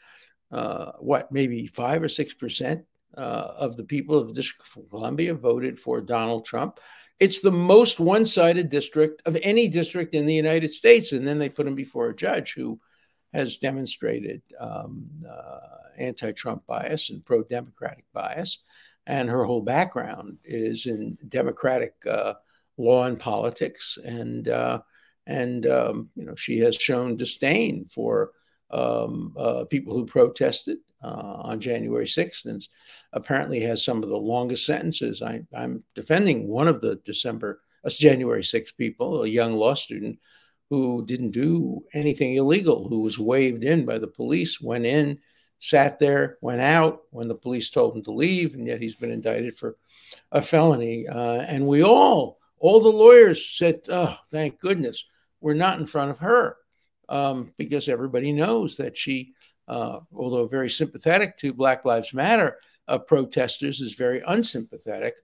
uh, 0.51 0.91
what, 0.99 1.31
maybe 1.31 1.67
five 1.67 2.03
or 2.03 2.09
six 2.09 2.33
percent 2.33 2.85
uh, 3.17 3.53
of 3.57 3.75
the 3.75 3.83
people 3.83 4.17
of 4.17 4.27
the 4.27 4.33
District 4.35 4.77
of 4.77 4.89
Columbia 4.89 5.33
voted 5.33 5.79
for 5.79 5.99
Donald 5.99 6.45
Trump. 6.45 6.79
It's 7.19 7.41
the 7.41 7.51
most 7.51 7.99
one 7.99 8.25
sided 8.25 8.69
district 8.69 9.21
of 9.25 9.37
any 9.43 9.67
district 9.67 10.15
in 10.15 10.25
the 10.25 10.33
United 10.33 10.73
States. 10.73 11.11
And 11.11 11.27
then 11.27 11.37
they 11.37 11.49
put 11.49 11.67
him 11.67 11.75
before 11.75 12.09
a 12.09 12.15
judge 12.15 12.53
who 12.53 12.79
has 13.33 13.57
demonstrated 13.57 14.41
um, 14.59 15.09
uh, 15.29 15.59
anti 15.97 16.31
Trump 16.31 16.65
bias 16.65 17.09
and 17.09 17.25
pro 17.25 17.43
democratic 17.43 18.05
bias. 18.13 18.63
And 19.05 19.29
her 19.29 19.43
whole 19.43 19.61
background 19.61 20.37
is 20.45 20.85
in 20.85 21.17
democratic 21.27 21.95
uh, 22.09 22.35
law 22.77 23.05
and 23.05 23.19
politics. 23.19 23.97
And, 24.03 24.47
uh, 24.47 24.81
and 25.27 25.65
um, 25.67 26.09
you 26.15 26.25
know, 26.25 26.35
she 26.35 26.59
has 26.59 26.75
shown 26.75 27.17
disdain 27.17 27.85
for 27.91 28.31
um, 28.71 29.33
uh, 29.37 29.65
people 29.65 29.93
who 29.93 30.05
protested 30.05 30.77
on 31.07 31.59
January 31.59 32.05
6th 32.05 32.45
and 32.45 32.67
apparently 33.13 33.61
has 33.61 33.83
some 33.83 34.03
of 34.03 34.09
the 34.09 34.17
longest 34.17 34.65
sentences. 34.65 35.21
I, 35.21 35.41
am 35.53 35.83
defending 35.95 36.47
one 36.47 36.67
of 36.67 36.81
the 36.81 36.95
December, 37.05 37.61
uh, 37.85 37.89
January 37.89 38.41
6th 38.41 38.75
people, 38.77 39.23
a 39.23 39.27
young 39.27 39.53
law 39.53 39.73
student 39.73 40.19
who 40.69 41.05
didn't 41.05 41.31
do 41.31 41.83
anything 41.93 42.35
illegal, 42.35 42.87
who 42.87 42.99
was 42.99 43.17
waved 43.17 43.63
in 43.63 43.85
by 43.85 43.97
the 43.97 44.07
police, 44.07 44.61
went 44.61 44.85
in, 44.85 45.19
sat 45.59 45.99
there, 45.99 46.37
went 46.41 46.61
out 46.61 47.01
when 47.09 47.27
the 47.27 47.35
police 47.35 47.69
told 47.69 47.95
him 47.95 48.03
to 48.03 48.11
leave, 48.11 48.53
and 48.53 48.67
yet 48.67 48.81
he's 48.81 48.95
been 48.95 49.11
indicted 49.11 49.57
for 49.57 49.77
a 50.31 50.41
felony. 50.41 51.07
Uh, 51.07 51.41
and 51.41 51.65
we 51.65 51.83
all, 51.83 52.37
all 52.59 52.81
the 52.81 52.89
lawyers 52.89 53.49
said, 53.49 53.81
oh, 53.89 54.15
thank 54.27 54.59
goodness, 54.59 55.05
we're 55.41 55.53
not 55.53 55.79
in 55.79 55.87
front 55.87 56.11
of 56.11 56.19
her 56.19 56.57
um, 57.07 57.51
because 57.57 57.89
everybody 57.89 58.31
knows 58.31 58.77
that 58.77 58.95
she 58.95 59.33
uh, 59.33 59.38
although 59.69 60.47
very 60.47 60.69
sympathetic 60.69 61.37
to 61.37 61.53
Black 61.53 61.85
Lives 61.85 62.13
Matter 62.13 62.57
uh, 62.87 62.97
protesters, 62.97 63.81
is 63.81 63.93
very 63.93 64.21
unsympathetic 64.27 65.15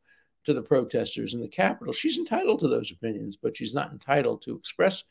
to 0.46 0.54
the 0.54 0.62
protesters 0.62 1.34
in 1.34 1.42
the 1.42 1.48
Capitol. 1.48 1.94
She's 1.94 2.18
entitled 2.18 2.60
to 2.60 2.68
those 2.68 2.92
opinions, 2.92 3.36
but 3.36 3.58
she's 3.58 3.74
not 3.74 3.92
entitled 3.92 4.44
to 4.44 4.56
express 4.56 5.04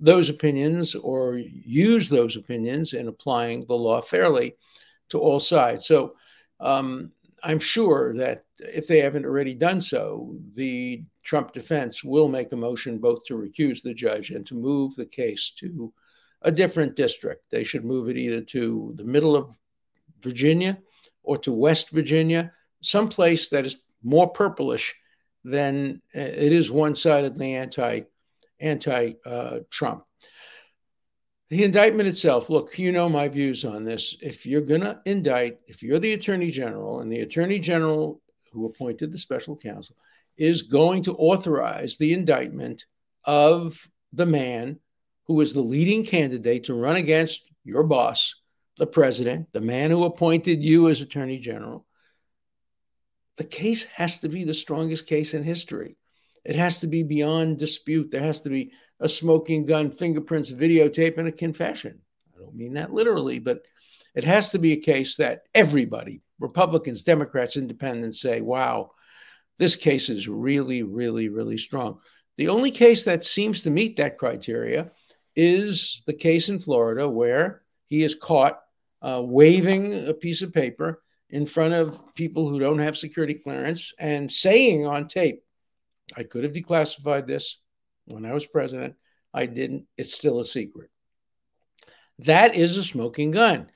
those 0.00 0.30
opinions 0.30 0.94
or 0.94 1.36
use 1.36 2.08
those 2.08 2.36
opinions 2.36 2.94
in 2.94 3.08
applying 3.08 3.66
the 3.66 3.74
law 3.74 4.00
fairly 4.00 4.56
to 5.10 5.18
all 5.18 5.38
sides. 5.38 5.86
So 5.86 6.16
um, 6.58 7.12
I'm 7.42 7.58
sure 7.58 8.14
that 8.16 8.44
if 8.58 8.86
they 8.86 9.00
haven't 9.00 9.26
already 9.26 9.54
done 9.54 9.80
so, 9.80 10.34
the 10.56 11.04
Trump 11.22 11.52
defense 11.52 12.02
will 12.02 12.28
make 12.28 12.52
a 12.52 12.56
motion 12.56 12.98
both 12.98 13.24
to 13.26 13.34
recuse 13.34 13.82
the 13.82 13.92
judge 13.92 14.30
and 14.30 14.46
to 14.46 14.54
move 14.54 14.94
the 14.94 15.06
case 15.06 15.50
to 15.58 15.92
a 16.42 16.50
different 16.50 16.96
district. 16.96 17.50
They 17.50 17.64
should 17.64 17.84
move 17.84 18.08
it 18.08 18.16
either 18.16 18.40
to 18.42 18.92
the 18.96 19.04
middle 19.04 19.36
of 19.36 19.58
Virginia 20.22 20.78
or 21.22 21.38
to 21.38 21.52
West 21.52 21.90
Virginia, 21.90 22.52
someplace 22.82 23.48
that 23.50 23.66
is 23.66 23.82
more 24.02 24.28
purplish 24.28 24.94
than 25.44 26.00
uh, 26.14 26.20
it 26.20 26.52
is 26.52 26.70
one-sidedly 26.70 27.54
anti 27.54 28.02
anti 28.58 29.12
uh, 29.24 29.60
Trump. 29.70 30.04
The 31.48 31.64
indictment 31.64 32.08
itself, 32.08 32.48
look, 32.48 32.78
you 32.78 32.92
know 32.92 33.08
my 33.08 33.26
views 33.26 33.64
on 33.64 33.84
this. 33.84 34.16
If 34.22 34.46
you're 34.46 34.60
going 34.60 34.82
to 34.82 35.00
indict, 35.04 35.58
if 35.66 35.82
you're 35.82 35.98
the 35.98 36.12
attorney 36.12 36.50
general 36.50 37.00
and 37.00 37.10
the 37.10 37.20
attorney 37.20 37.58
general 37.58 38.22
who 38.52 38.66
appointed 38.66 39.10
the 39.10 39.18
special 39.18 39.56
counsel 39.56 39.96
is 40.36 40.62
going 40.62 41.02
to 41.04 41.16
authorize 41.16 41.96
the 41.96 42.12
indictment 42.12 42.86
of 43.24 43.90
the 44.12 44.26
man 44.26 44.78
who 45.30 45.40
is 45.42 45.52
the 45.52 45.60
leading 45.60 46.04
candidate 46.04 46.64
to 46.64 46.74
run 46.74 46.96
against 46.96 47.44
your 47.62 47.84
boss, 47.84 48.34
the 48.78 48.86
president, 48.86 49.46
the 49.52 49.60
man 49.60 49.88
who 49.88 50.02
appointed 50.02 50.60
you 50.60 50.88
as 50.88 51.00
attorney 51.00 51.38
general, 51.38 51.86
the 53.36 53.44
case 53.44 53.84
has 53.84 54.18
to 54.18 54.28
be 54.28 54.42
the 54.42 54.52
strongest 54.52 55.06
case 55.06 55.32
in 55.32 55.44
history. 55.44 55.96
It 56.44 56.56
has 56.56 56.80
to 56.80 56.88
be 56.88 57.04
beyond 57.04 57.60
dispute. 57.60 58.10
There 58.10 58.24
has 58.24 58.40
to 58.40 58.48
be 58.48 58.72
a 58.98 59.08
smoking 59.08 59.66
gun, 59.66 59.92
fingerprints, 59.92 60.50
videotape, 60.50 61.16
and 61.16 61.28
a 61.28 61.32
confession. 61.32 62.00
I 62.34 62.40
don't 62.40 62.56
mean 62.56 62.72
that 62.72 62.92
literally, 62.92 63.38
but 63.38 63.62
it 64.16 64.24
has 64.24 64.50
to 64.50 64.58
be 64.58 64.72
a 64.72 64.78
case 64.78 65.14
that 65.18 65.42
everybody, 65.54 66.22
Republicans, 66.40 67.02
Democrats, 67.02 67.56
Independents, 67.56 68.20
say, 68.20 68.40
wow, 68.40 68.90
this 69.58 69.76
case 69.76 70.08
is 70.08 70.26
really, 70.26 70.82
really, 70.82 71.28
really 71.28 71.56
strong. 71.56 72.00
The 72.36 72.48
only 72.48 72.72
case 72.72 73.04
that 73.04 73.22
seems 73.22 73.62
to 73.62 73.70
meet 73.70 73.98
that 73.98 74.18
criteria 74.18 74.90
is 75.40 76.02
the 76.06 76.12
case 76.12 76.48
in 76.48 76.60
Florida 76.60 77.08
where 77.08 77.62
he 77.86 78.02
is 78.02 78.14
caught 78.14 78.60
uh, 79.00 79.22
waving 79.24 80.06
a 80.08 80.12
piece 80.12 80.42
of 80.42 80.52
paper 80.52 81.02
in 81.30 81.46
front 81.46 81.72
of 81.72 82.14
people 82.14 82.48
who 82.48 82.58
don't 82.58 82.80
have 82.80 82.96
security 82.96 83.34
clearance 83.34 83.94
and 83.98 84.30
saying 84.30 84.86
on 84.86 85.08
tape, 85.08 85.42
I 86.16 86.24
could 86.24 86.44
have 86.44 86.52
declassified 86.52 87.26
this 87.26 87.60
when 88.04 88.26
I 88.26 88.34
was 88.34 88.46
president. 88.46 88.96
I 89.32 89.46
didn't. 89.46 89.86
It's 89.96 90.14
still 90.14 90.40
a 90.40 90.44
secret. 90.44 90.90
That 92.18 92.54
is 92.54 92.76
a 92.76 92.84
smoking 92.84 93.30
gun. 93.30 93.70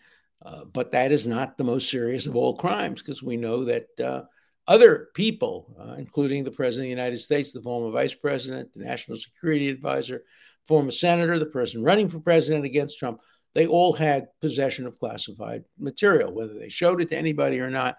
Uh, 0.44 0.64
but 0.66 0.90
that 0.90 1.10
is 1.10 1.26
not 1.26 1.56
the 1.56 1.64
most 1.64 1.88
serious 1.88 2.26
of 2.26 2.36
all 2.36 2.56
crimes 2.56 3.00
because 3.00 3.22
we 3.22 3.38
know 3.38 3.64
that 3.64 3.86
uh, 3.98 4.22
other 4.68 5.08
people, 5.14 5.74
uh, 5.80 5.94
including 5.94 6.44
the 6.44 6.50
President 6.50 6.84
of 6.84 6.86
the 6.86 7.02
United 7.02 7.16
States, 7.16 7.52
the 7.52 7.62
former 7.62 7.90
Vice 7.90 8.12
President, 8.12 8.68
the 8.74 8.84
National 8.84 9.16
Security 9.16 9.70
Advisor, 9.70 10.22
former 10.66 10.90
senator, 10.90 11.38
the 11.38 11.46
person 11.46 11.82
running 11.82 12.08
for 12.08 12.20
president 12.20 12.64
against 12.64 12.98
Trump, 12.98 13.20
they 13.54 13.66
all 13.66 13.92
had 13.92 14.28
possession 14.40 14.86
of 14.86 14.98
classified 14.98 15.64
material. 15.78 16.32
Whether 16.32 16.54
they 16.54 16.68
showed 16.68 17.00
it 17.00 17.10
to 17.10 17.16
anybody 17.16 17.60
or 17.60 17.70
not, 17.70 17.96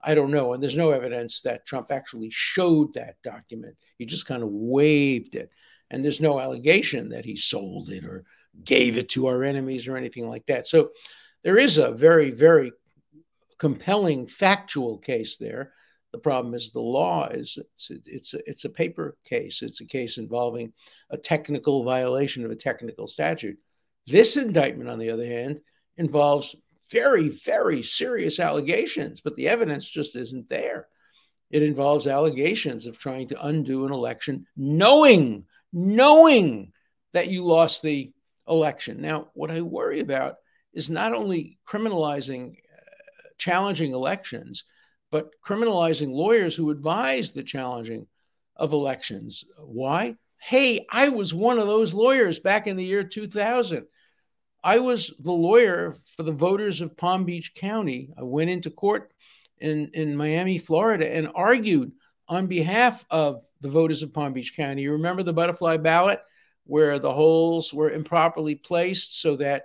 I 0.00 0.14
don't 0.14 0.30
know. 0.30 0.52
And 0.52 0.62
there's 0.62 0.76
no 0.76 0.90
evidence 0.90 1.42
that 1.42 1.66
Trump 1.66 1.90
actually 1.90 2.30
showed 2.30 2.94
that 2.94 3.16
document. 3.22 3.76
He 3.98 4.06
just 4.06 4.26
kind 4.26 4.42
of 4.42 4.48
waved 4.50 5.34
it. 5.34 5.50
And 5.90 6.04
there's 6.04 6.20
no 6.20 6.40
allegation 6.40 7.10
that 7.10 7.24
he 7.24 7.36
sold 7.36 7.90
it 7.90 8.04
or 8.04 8.24
gave 8.64 8.98
it 8.98 9.10
to 9.10 9.26
our 9.26 9.44
enemies 9.44 9.86
or 9.86 9.96
anything 9.96 10.28
like 10.28 10.46
that. 10.46 10.66
So 10.66 10.90
there 11.42 11.58
is 11.58 11.78
a 11.78 11.92
very, 11.92 12.30
very 12.30 12.72
compelling 13.58 14.26
factual 14.26 14.98
case 14.98 15.36
there. 15.36 15.72
The 16.12 16.18
problem 16.18 16.54
is 16.54 16.70
the 16.70 16.80
law 16.80 17.28
is 17.28 17.58
it's 17.58 17.90
it's 18.06 18.34
a, 18.34 18.48
it's 18.48 18.64
a 18.64 18.70
paper 18.70 19.16
case. 19.24 19.62
It's 19.62 19.80
a 19.80 19.86
case 19.86 20.18
involving 20.18 20.72
a 21.10 21.16
technical 21.16 21.84
violation 21.84 22.44
of 22.44 22.50
a 22.50 22.56
technical 22.56 23.06
statute. 23.06 23.58
This 24.06 24.36
indictment, 24.36 24.90
on 24.90 24.98
the 24.98 25.10
other 25.10 25.26
hand, 25.26 25.60
involves 25.96 26.54
very 26.90 27.28
very 27.28 27.82
serious 27.82 28.38
allegations, 28.38 29.22
but 29.22 29.36
the 29.36 29.48
evidence 29.48 29.88
just 29.88 30.14
isn't 30.16 30.50
there. 30.50 30.88
It 31.50 31.62
involves 31.62 32.06
allegations 32.06 32.86
of 32.86 32.98
trying 32.98 33.28
to 33.28 33.46
undo 33.46 33.86
an 33.86 33.92
election, 33.92 34.46
knowing 34.56 35.46
knowing 35.72 36.72
that 37.14 37.28
you 37.28 37.44
lost 37.44 37.82
the 37.82 38.12
election. 38.46 39.00
Now, 39.00 39.28
what 39.34 39.50
I 39.50 39.62
worry 39.62 40.00
about 40.00 40.36
is 40.74 40.90
not 40.90 41.14
only 41.14 41.58
criminalizing 41.66 42.52
uh, 42.52 43.28
challenging 43.38 43.92
elections, 43.92 44.64
but 45.12 45.30
criminalizing 45.46 46.10
lawyers 46.10 46.56
who 46.56 46.70
advise 46.70 47.30
the 47.30 47.42
challenging 47.42 48.06
of 48.56 48.72
elections. 48.72 49.44
Why? 49.58 50.16
Hey, 50.38 50.86
I 50.90 51.10
was 51.10 51.34
one 51.34 51.58
of 51.58 51.68
those 51.68 51.94
lawyers 51.94 52.40
back 52.40 52.66
in 52.66 52.76
the 52.76 52.84
year 52.84 53.04
2000. 53.04 53.86
I 54.64 54.78
was 54.78 55.14
the 55.20 55.32
lawyer 55.32 55.98
for 56.16 56.22
the 56.22 56.32
voters 56.32 56.80
of 56.80 56.96
Palm 56.96 57.26
Beach 57.26 57.54
County. 57.54 58.10
I 58.16 58.22
went 58.22 58.48
into 58.50 58.70
court 58.70 59.12
in, 59.58 59.90
in 59.92 60.16
Miami, 60.16 60.56
Florida, 60.56 61.14
and 61.14 61.28
argued 61.34 61.92
on 62.26 62.46
behalf 62.46 63.04
of 63.10 63.44
the 63.60 63.68
voters 63.68 64.02
of 64.02 64.14
Palm 64.14 64.32
Beach 64.32 64.56
County. 64.56 64.82
You 64.82 64.92
remember 64.92 65.22
the 65.22 65.34
butterfly 65.34 65.76
ballot 65.76 66.20
where 66.64 66.98
the 66.98 67.12
holes 67.12 67.74
were 67.74 67.90
improperly 67.90 68.54
placed 68.54 69.20
so 69.20 69.36
that 69.36 69.64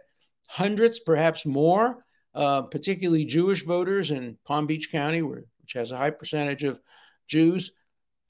hundreds, 0.50 1.00
perhaps 1.00 1.46
more, 1.46 2.04
uh, 2.38 2.62
particularly 2.62 3.26
Jewish 3.26 3.66
voters 3.66 4.12
in 4.12 4.38
Palm 4.46 4.68
Beach 4.68 4.92
County, 4.92 5.24
where, 5.24 5.46
which 5.62 5.74
has 5.74 5.92
a 5.92 5.98
high 5.98 6.12
percentage 6.12 6.64
of 6.64 6.80
Jews, 7.28 7.72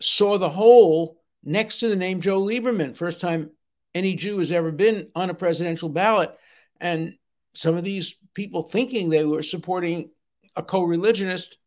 saw 0.01 0.37
the 0.37 0.49
hole 0.49 1.21
next 1.43 1.79
to 1.79 1.89
the 1.89 1.95
name 1.97 2.21
Joe 2.21 2.41
Lieberman. 2.41 2.95
First 2.95 3.19
time 3.19 3.51
any 3.93 4.15
Jew 4.15 4.39
has 4.39 4.53
ever 4.53 4.71
been 4.71 5.09
on 5.13 5.29
a 5.29 5.33
presidential 5.33 5.89
ballot. 5.89 6.31
And 6.79 7.15
some 7.53 7.75
of 7.75 7.83
these 7.83 8.15
people 8.33 8.63
thinking 8.63 9.09
they 9.09 9.25
were 9.25 9.43
supporting 9.43 10.11
a 10.55 10.63
co 10.63 10.83
religionist 10.83 11.57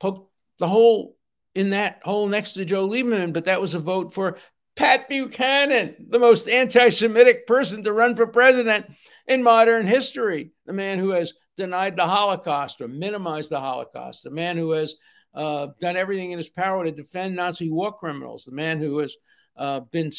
poked 0.00 0.32
the 0.58 0.66
hole 0.66 1.16
in 1.54 1.70
that 1.70 2.00
hole 2.02 2.26
next 2.26 2.54
to 2.54 2.64
Joe 2.64 2.88
Lieberman, 2.88 3.32
but 3.32 3.44
that 3.44 3.60
was 3.60 3.74
a 3.74 3.78
vote 3.78 4.14
for 4.14 4.38
Pat 4.74 5.08
Buchanan, 5.08 5.94
the 6.08 6.18
most 6.18 6.48
anti 6.48 6.88
Semitic 6.88 7.46
person 7.46 7.84
to 7.84 7.92
run 7.92 8.16
for 8.16 8.26
president 8.26 8.86
in 9.28 9.44
modern 9.44 9.86
history, 9.86 10.50
the 10.66 10.72
man 10.72 10.98
who 10.98 11.10
has 11.10 11.34
denied 11.56 11.96
the 11.96 12.06
Holocaust 12.06 12.80
or 12.80 12.88
minimized 12.88 13.50
the 13.50 13.60
Holocaust, 13.60 14.22
the 14.22 14.30
man 14.30 14.56
who 14.56 14.70
has 14.72 14.94
uh, 15.34 15.68
done 15.80 15.96
everything 15.96 16.32
in 16.32 16.38
his 16.38 16.48
power 16.48 16.84
to 16.84 16.92
defend 16.92 17.36
Nazi 17.36 17.70
war 17.70 17.92
criminals, 17.92 18.44
the 18.44 18.52
man 18.52 18.78
who 18.78 18.98
has 18.98 19.16
uh, 19.56 19.80
been 19.80 20.10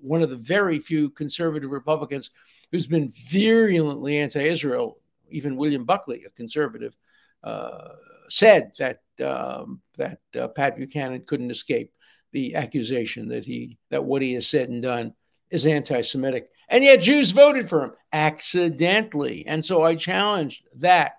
one 0.00 0.22
of 0.22 0.30
the 0.30 0.36
very 0.36 0.78
few 0.78 1.10
conservative 1.10 1.70
Republicans 1.70 2.30
who's 2.70 2.86
been 2.86 3.12
virulently 3.28 4.18
anti 4.18 4.40
Israel. 4.40 4.98
Even 5.30 5.56
William 5.56 5.84
Buckley, 5.84 6.24
a 6.26 6.30
conservative, 6.30 6.94
uh, 7.42 7.88
said 8.28 8.72
that 8.78 9.00
um, 9.24 9.80
that 9.96 10.18
uh, 10.38 10.48
Pat 10.48 10.76
Buchanan 10.76 11.22
couldn't 11.26 11.50
escape 11.50 11.92
the 12.32 12.56
accusation 12.56 13.28
that 13.28 13.44
he 13.44 13.78
that 13.90 14.04
what 14.04 14.22
he 14.22 14.34
has 14.34 14.46
said 14.46 14.68
and 14.68 14.82
done 14.82 15.14
is 15.50 15.66
anti-Semitic, 15.66 16.48
and 16.72 16.82
yet 16.82 17.00
Jews 17.00 17.30
voted 17.30 17.68
for 17.68 17.84
him 17.84 17.92
accidentally, 18.12 19.46
and 19.46 19.64
so 19.64 19.82
I 19.82 19.94
challenged 19.94 20.64
that. 20.76 21.12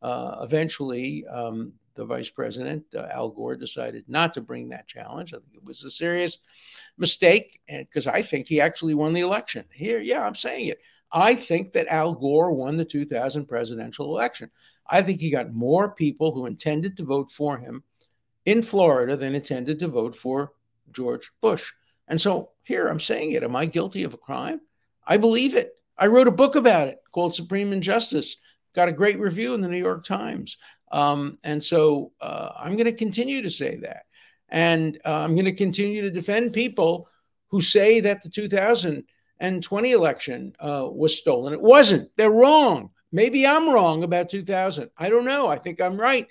Uh, 0.00 0.40
eventually, 0.42 1.24
um, 1.26 1.74
the 1.94 2.04
vice 2.04 2.28
president 2.28 2.84
uh, 2.96 3.06
Al 3.12 3.28
Gore 3.28 3.54
decided 3.54 4.04
not 4.08 4.34
to 4.34 4.40
bring 4.40 4.70
that 4.70 4.88
challenge. 4.88 5.32
I 5.32 5.36
think 5.36 5.54
it 5.54 5.64
was 5.64 5.84
a 5.84 5.90
serious 5.90 6.38
mistake, 6.98 7.60
because 7.68 8.06
I 8.06 8.22
think 8.22 8.46
he 8.46 8.60
actually 8.60 8.94
won 8.94 9.12
the 9.12 9.20
election. 9.20 9.64
Here, 9.72 10.00
yeah, 10.00 10.26
I'm 10.26 10.34
saying 10.34 10.66
it. 10.66 10.78
I 11.12 11.34
think 11.34 11.72
that 11.74 11.88
Al 11.88 12.14
Gore 12.14 12.52
won 12.52 12.76
the 12.76 12.84
2000 12.84 13.46
presidential 13.46 14.06
election. 14.06 14.50
I 14.86 15.02
think 15.02 15.20
he 15.20 15.30
got 15.30 15.52
more 15.52 15.94
people 15.94 16.32
who 16.32 16.46
intended 16.46 16.96
to 16.96 17.04
vote 17.04 17.30
for 17.30 17.58
him 17.58 17.84
in 18.44 18.62
Florida 18.62 19.16
than 19.16 19.34
intended 19.34 19.78
to 19.80 19.88
vote 19.88 20.16
for 20.16 20.52
George 20.90 21.30
Bush. 21.40 21.72
And 22.08 22.20
so 22.20 22.50
here 22.62 22.88
I'm 22.88 23.00
saying 23.00 23.32
it. 23.32 23.42
Am 23.42 23.54
I 23.54 23.66
guilty 23.66 24.04
of 24.04 24.14
a 24.14 24.18
crime? 24.18 24.60
I 25.12 25.18
believe 25.18 25.54
it. 25.54 25.74
I 25.98 26.06
wrote 26.06 26.26
a 26.26 26.30
book 26.32 26.56
about 26.56 26.88
it 26.88 26.96
called 27.12 27.34
Supreme 27.34 27.70
Injustice. 27.70 28.36
Got 28.74 28.88
a 28.88 28.92
great 28.92 29.20
review 29.20 29.52
in 29.52 29.60
the 29.60 29.68
New 29.68 29.76
York 29.76 30.06
Times. 30.06 30.56
Um, 30.90 31.36
and 31.44 31.62
so 31.62 32.12
uh, 32.18 32.52
I'm 32.58 32.76
going 32.76 32.86
to 32.86 32.94
continue 32.94 33.42
to 33.42 33.50
say 33.50 33.76
that. 33.82 34.04
And 34.48 34.98
uh, 35.04 35.18
I'm 35.18 35.34
going 35.34 35.44
to 35.44 35.52
continue 35.52 36.00
to 36.00 36.10
defend 36.10 36.54
people 36.54 37.10
who 37.48 37.60
say 37.60 38.00
that 38.00 38.22
the 38.22 38.30
2020 38.30 39.92
election 39.92 40.54
uh, 40.58 40.88
was 40.90 41.18
stolen. 41.18 41.52
It 41.52 41.60
wasn't. 41.60 42.08
They're 42.16 42.30
wrong. 42.30 42.88
Maybe 43.12 43.46
I'm 43.46 43.68
wrong 43.68 44.04
about 44.04 44.30
2000. 44.30 44.88
I 44.96 45.10
don't 45.10 45.26
know. 45.26 45.46
I 45.46 45.58
think 45.58 45.78
I'm 45.78 46.00
right. 46.00 46.26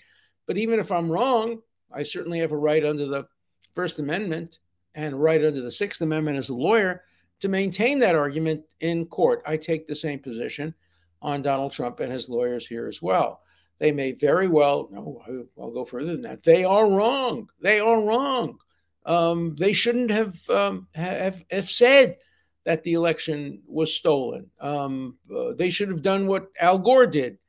But 0.47 0.57
even 0.57 0.79
if 0.79 0.91
I'm 0.91 1.11
wrong, 1.11 1.61
I 1.93 2.01
certainly 2.01 2.39
have 2.39 2.51
a 2.51 2.57
right 2.57 2.83
under 2.83 3.05
the 3.05 3.27
First 3.75 3.99
Amendment 3.99 4.57
and 4.95 5.21
right 5.21 5.45
under 5.45 5.61
the 5.61 5.71
Sixth 5.71 6.01
Amendment 6.01 6.39
as 6.39 6.49
a 6.49 6.55
lawyer 6.55 7.03
to 7.41 7.49
maintain 7.49 7.99
that 7.99 8.15
argument 8.15 8.63
in 8.79 9.05
court. 9.05 9.41
I 9.45 9.57
take 9.57 9.87
the 9.87 9.95
same 9.95 10.19
position 10.19 10.73
on 11.21 11.41
Donald 11.41 11.71
Trump 11.71 11.99
and 11.99 12.11
his 12.11 12.29
lawyers 12.29 12.65
here 12.65 12.87
as 12.87 13.01
well. 13.01 13.41
They 13.79 13.91
may 13.91 14.11
very 14.11 14.47
well, 14.47 14.89
no, 14.91 15.21
I'll 15.59 15.71
go 15.71 15.85
further 15.85 16.11
than 16.11 16.21
that. 16.21 16.43
They 16.43 16.63
are 16.63 16.87
wrong. 16.87 17.49
They 17.59 17.79
are 17.79 17.99
wrong. 17.99 18.59
Um, 19.05 19.55
they 19.57 19.73
shouldn't 19.73 20.11
have, 20.11 20.49
um, 20.49 20.87
have, 20.93 21.43
have 21.49 21.69
said 21.69 22.17
that 22.63 22.83
the 22.83 22.93
election 22.93 23.63
was 23.65 23.93
stolen. 23.93 24.51
Um, 24.59 25.17
uh, 25.35 25.53
they 25.53 25.71
should 25.71 25.89
have 25.89 26.03
done 26.03 26.27
what 26.27 26.49
Al 26.59 26.77
Gore 26.77 27.07
did, 27.07 27.39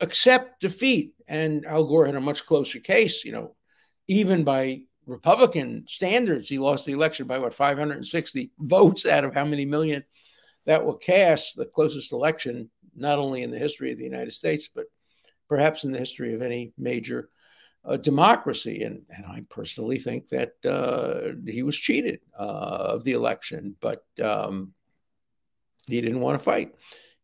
accept 0.00 0.60
defeat. 0.60 1.14
And 1.26 1.64
Al 1.64 1.84
Gore 1.84 2.04
had 2.04 2.16
a 2.16 2.20
much 2.20 2.44
closer 2.44 2.78
case, 2.78 3.24
you 3.24 3.32
know, 3.32 3.56
even 4.06 4.44
by 4.44 4.82
Republican 5.10 5.84
standards, 5.88 6.48
he 6.48 6.58
lost 6.58 6.86
the 6.86 6.92
election 6.92 7.26
by 7.26 7.38
what 7.38 7.52
560 7.52 8.52
votes 8.60 9.04
out 9.04 9.24
of 9.24 9.34
how 9.34 9.44
many 9.44 9.64
million 9.64 10.04
that 10.66 10.84
were 10.84 10.96
cast. 10.96 11.56
The 11.56 11.66
closest 11.66 12.12
election, 12.12 12.70
not 12.94 13.18
only 13.18 13.42
in 13.42 13.50
the 13.50 13.58
history 13.58 13.90
of 13.90 13.98
the 13.98 14.04
United 14.04 14.32
States, 14.32 14.68
but 14.72 14.84
perhaps 15.48 15.82
in 15.82 15.90
the 15.90 15.98
history 15.98 16.32
of 16.32 16.42
any 16.42 16.72
major 16.78 17.28
uh, 17.84 17.96
democracy. 17.96 18.84
And, 18.84 19.02
and 19.10 19.26
I 19.26 19.44
personally 19.50 19.98
think 19.98 20.28
that 20.28 20.52
uh, 20.64 21.50
he 21.50 21.64
was 21.64 21.76
cheated 21.76 22.20
uh, 22.38 22.42
of 22.94 23.02
the 23.02 23.12
election, 23.12 23.74
but 23.80 24.04
um, 24.22 24.72
he 25.88 26.00
didn't 26.00 26.20
want 26.20 26.38
to 26.38 26.44
fight. 26.44 26.76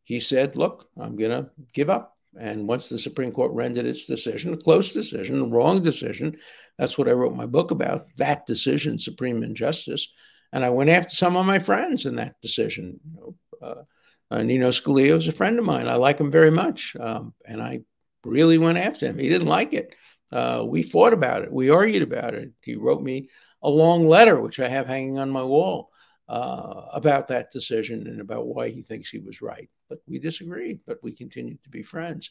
He 0.03 0.19
said, 0.19 0.57
Look, 0.57 0.89
I'm 0.99 1.15
going 1.15 1.31
to 1.31 1.51
give 1.73 1.89
up. 1.89 2.17
And 2.39 2.67
once 2.67 2.89
the 2.89 2.99
Supreme 2.99 3.33
Court 3.33 3.53
rendered 3.53 3.87
its 3.87 4.07
decision, 4.07 4.53
a 4.53 4.59
close 4.59 4.93
decision, 4.93 5.41
a 5.41 5.45
wrong 5.45 5.83
decision, 5.83 6.37
that's 6.79 6.99
what 6.99 7.09
I 7.09 7.13
wrote 7.13 7.35
my 7.35 7.47
book 7.47 7.71
about 7.71 8.09
that 8.17 8.47
decision, 8.47 8.99
Supreme 8.99 9.43
Injustice. 9.43 10.13
And 10.53 10.65
I 10.65 10.71
went 10.71 10.91
after 10.91 11.15
some 11.15 11.37
of 11.37 11.47
my 11.47 11.59
friends 11.59 12.07
in 12.07 12.17
that 12.17 12.41
decision. 12.41 13.01
You 13.05 13.21
know, 13.21 13.35
uh, 13.67 13.83
uh, 14.31 14.43
Nino 14.43 14.71
Scalia 14.71 15.17
is 15.17 15.29
a 15.29 15.33
friend 15.33 15.59
of 15.59 15.65
mine. 15.65 15.89
I 15.89 15.95
like 15.95 16.19
him 16.19 16.31
very 16.31 16.51
much. 16.51 16.97
Um, 16.99 17.35
and 17.45 17.63
I 17.63 17.83
really 18.25 18.59
went 18.59 18.79
after 18.79 19.07
him. 19.07 19.19
He 19.19 19.29
didn't 19.29 19.49
like 19.49 19.73
it. 19.73 19.95
Uh, 20.33 20.65
we 20.67 20.83
fought 20.83 21.13
about 21.13 21.43
it. 21.43 21.53
We 21.53 21.71
argued 21.71 22.03
about 22.03 22.35
it. 22.35 22.51
He 22.61 22.75
wrote 22.75 23.03
me 23.03 23.29
a 23.63 23.71
long 23.71 24.07
letter, 24.07 24.41
which 24.41 24.61
I 24.61 24.69
have 24.69 24.87
hanging 24.87 25.19
on 25.19 25.31
my 25.31 25.43
wall, 25.43 25.91
uh, 26.29 26.83
about 26.93 27.29
that 27.29 27.53
decision 27.53 28.07
and 28.07 28.21
about 28.21 28.47
why 28.47 28.69
he 28.69 28.83
thinks 28.83 29.09
he 29.09 29.21
was 29.21 29.41
right. 29.41 29.69
But 29.89 30.01
we 30.07 30.19
disagreed, 30.19 30.81
but 30.87 30.99
we 31.03 31.13
continued 31.13 31.63
to 31.63 31.71
be 31.71 31.83
friends. 31.83 32.31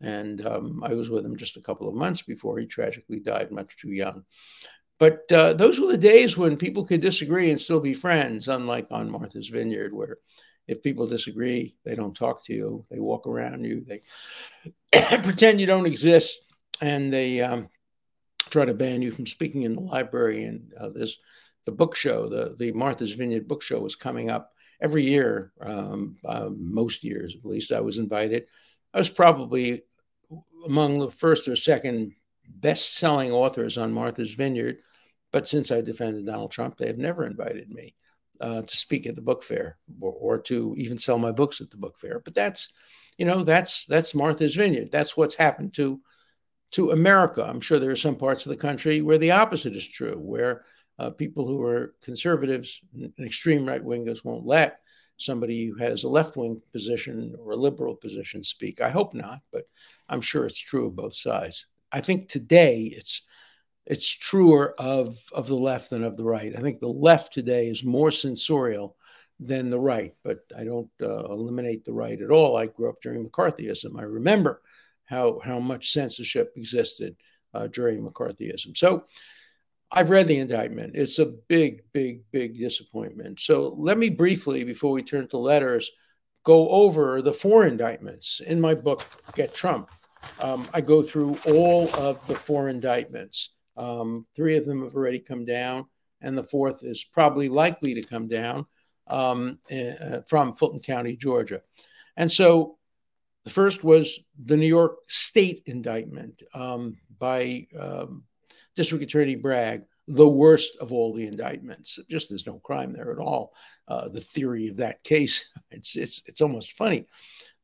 And 0.00 0.46
um, 0.46 0.82
I 0.84 0.94
was 0.94 1.10
with 1.10 1.24
him 1.24 1.36
just 1.36 1.56
a 1.56 1.62
couple 1.62 1.88
of 1.88 1.94
months 1.94 2.22
before 2.22 2.58
he 2.58 2.66
tragically 2.66 3.18
died, 3.18 3.50
much 3.50 3.76
too 3.76 3.90
young. 3.90 4.24
But 4.98 5.30
uh, 5.30 5.52
those 5.52 5.80
were 5.80 5.88
the 5.88 5.98
days 5.98 6.36
when 6.36 6.56
people 6.56 6.84
could 6.84 7.00
disagree 7.00 7.50
and 7.50 7.60
still 7.60 7.80
be 7.80 7.94
friends, 7.94 8.48
unlike 8.48 8.88
on 8.90 9.10
Martha's 9.10 9.48
Vineyard, 9.48 9.94
where 9.94 10.18
if 10.66 10.82
people 10.82 11.06
disagree, 11.06 11.76
they 11.84 11.94
don't 11.94 12.16
talk 12.16 12.44
to 12.44 12.52
you, 12.52 12.84
they 12.90 12.98
walk 12.98 13.26
around 13.26 13.64
you, 13.64 13.84
they 13.86 14.02
pretend 15.22 15.60
you 15.60 15.66
don't 15.66 15.86
exist, 15.86 16.42
and 16.82 17.12
they 17.12 17.40
um, 17.40 17.68
try 18.50 18.64
to 18.64 18.74
ban 18.74 19.02
you 19.02 19.12
from 19.12 19.26
speaking 19.26 19.62
in 19.62 19.74
the 19.74 19.80
library. 19.80 20.44
And 20.44 20.72
uh, 20.78 20.90
there's 20.94 21.22
the 21.64 21.72
book 21.72 21.96
show, 21.96 22.28
the, 22.28 22.54
the 22.58 22.72
Martha's 22.72 23.12
Vineyard 23.12 23.48
book 23.48 23.62
show 23.62 23.80
was 23.80 23.96
coming 23.96 24.30
up 24.30 24.52
every 24.80 25.04
year, 25.04 25.52
um, 25.60 26.16
uh, 26.24 26.48
most 26.56 27.04
years 27.04 27.34
at 27.36 27.44
least. 27.44 27.72
I 27.72 27.80
was 27.80 27.98
invited. 27.98 28.44
I 28.92 28.98
was 28.98 29.08
probably 29.08 29.82
among 30.64 30.98
the 30.98 31.10
first 31.10 31.48
or 31.48 31.56
second 31.56 32.12
best 32.48 32.96
selling 32.96 33.30
authors 33.30 33.78
on 33.78 33.92
Martha's 33.92 34.34
Vineyard. 34.34 34.78
But 35.32 35.46
since 35.46 35.70
I 35.70 35.80
defended 35.80 36.26
Donald 36.26 36.50
Trump, 36.50 36.76
they 36.76 36.86
have 36.86 36.98
never 36.98 37.26
invited 37.26 37.70
me 37.70 37.94
uh, 38.40 38.62
to 38.62 38.76
speak 38.76 39.06
at 39.06 39.14
the 39.14 39.22
book 39.22 39.42
fair 39.42 39.76
or, 40.00 40.12
or, 40.12 40.38
to 40.38 40.74
even 40.78 40.96
sell 40.96 41.18
my 41.18 41.32
books 41.32 41.60
at 41.60 41.70
the 41.70 41.76
book 41.76 41.98
fair. 41.98 42.20
But 42.24 42.34
that's, 42.34 42.72
you 43.18 43.26
know, 43.26 43.42
that's 43.42 43.84
that's 43.86 44.14
Martha's 44.14 44.54
Vineyard. 44.54 44.90
That's 44.90 45.16
what's 45.16 45.34
happened 45.34 45.74
to 45.74 46.00
to 46.72 46.92
America. 46.92 47.42
I'm 47.42 47.60
sure 47.60 47.78
there 47.78 47.90
are 47.90 47.96
some 47.96 48.16
parts 48.16 48.46
of 48.46 48.50
the 48.50 48.56
country 48.56 49.02
where 49.02 49.18
the 49.18 49.32
opposite 49.32 49.74
is 49.74 49.86
true, 49.86 50.18
where 50.18 50.64
uh, 50.98 51.10
people 51.10 51.46
who 51.46 51.62
are 51.62 51.94
conservatives 52.02 52.80
and 52.94 53.12
extreme 53.20 53.66
right 53.66 53.84
wingers 53.84 54.24
won't 54.24 54.46
let 54.46 54.80
somebody 55.18 55.66
who 55.66 55.76
has 55.76 56.04
a 56.04 56.08
left 56.08 56.36
wing 56.36 56.62
position 56.72 57.34
or 57.38 57.52
a 57.52 57.56
liberal 57.56 57.94
position 57.94 58.42
speak. 58.42 58.80
I 58.80 58.90
hope 58.90 59.14
not, 59.14 59.40
but 59.52 59.68
I'm 60.08 60.20
sure 60.20 60.46
it's 60.46 60.58
true 60.58 60.86
of 60.86 60.96
both 60.96 61.14
sides. 61.14 61.66
I 61.92 62.00
think 62.00 62.28
today 62.28 62.92
it's 62.96 63.22
it's 63.84 64.08
truer 64.08 64.74
of 64.78 65.18
of 65.32 65.48
the 65.48 65.56
left 65.56 65.90
than 65.90 66.04
of 66.04 66.16
the 66.16 66.24
right. 66.24 66.54
I 66.56 66.60
think 66.60 66.80
the 66.80 66.88
left 66.88 67.32
today 67.32 67.68
is 67.68 67.82
more 67.84 68.10
censorial 68.10 68.96
than 69.40 69.70
the 69.70 69.80
right, 69.80 70.14
but 70.22 70.40
I 70.56 70.64
don't 70.64 70.90
uh, 71.00 71.24
eliminate 71.24 71.84
the 71.84 71.92
right 71.92 72.20
at 72.20 72.30
all. 72.30 72.56
I 72.56 72.66
grew 72.66 72.88
up 72.88 73.00
during 73.02 73.26
McCarthyism. 73.26 73.98
I 73.98 74.02
remember 74.02 74.62
how 75.06 75.40
how 75.44 75.58
much 75.58 75.90
censorship 75.90 76.52
existed 76.56 77.16
uh, 77.54 77.66
during 77.68 78.04
McCarthyism. 78.04 78.76
So 78.76 79.04
I've 79.90 80.10
read 80.10 80.26
the 80.26 80.38
indictment. 80.38 80.92
It's 80.94 81.18
a 81.18 81.26
big, 81.26 81.82
big, 81.92 82.22
big 82.30 82.58
disappointment. 82.58 83.40
So 83.40 83.74
let 83.78 83.96
me 83.96 84.10
briefly, 84.10 84.64
before 84.64 84.92
we 84.92 85.02
turn 85.02 85.28
to 85.28 85.38
letters, 85.38 85.90
go 86.44 86.68
over 86.68 87.22
the 87.22 87.32
four 87.32 87.66
indictments 87.66 88.40
in 88.40 88.60
my 88.60 88.74
book, 88.74 89.04
Get 89.34 89.54
Trump. 89.54 89.90
Um, 90.40 90.66
I 90.74 90.80
go 90.80 91.02
through 91.02 91.38
all 91.46 91.88
of 91.96 92.26
the 92.26 92.34
four 92.34 92.68
indictments. 92.68 93.54
Um, 93.76 94.26
three 94.36 94.56
of 94.56 94.66
them 94.66 94.82
have 94.82 94.94
already 94.94 95.20
come 95.20 95.44
down, 95.44 95.86
and 96.20 96.36
the 96.36 96.42
fourth 96.42 96.82
is 96.82 97.04
probably 97.04 97.48
likely 97.48 97.94
to 97.94 98.02
come 98.02 98.28
down 98.28 98.66
um, 99.06 99.58
uh, 99.70 100.20
from 100.26 100.54
Fulton 100.54 100.80
County, 100.80 101.16
Georgia. 101.16 101.62
And 102.16 102.30
so 102.30 102.76
the 103.44 103.50
first 103.50 103.84
was 103.84 104.18
the 104.44 104.56
New 104.56 104.66
York 104.66 104.96
State 105.06 105.62
indictment 105.66 106.42
um, 106.52 106.98
by 107.18 107.68
um, 107.78 108.24
District 108.78 109.02
Attorney 109.02 109.34
Bragg, 109.34 109.82
the 110.06 110.28
worst 110.28 110.76
of 110.76 110.92
all 110.92 111.12
the 111.12 111.26
indictments. 111.26 111.98
Just 112.08 112.28
there's 112.28 112.46
no 112.46 112.60
crime 112.60 112.92
there 112.92 113.10
at 113.10 113.18
all. 113.18 113.52
Uh, 113.88 114.08
the 114.08 114.20
theory 114.20 114.68
of 114.68 114.76
that 114.76 115.02
case, 115.02 115.50
it's, 115.72 115.96
it's, 115.96 116.22
it's 116.26 116.40
almost 116.40 116.74
funny 116.74 117.08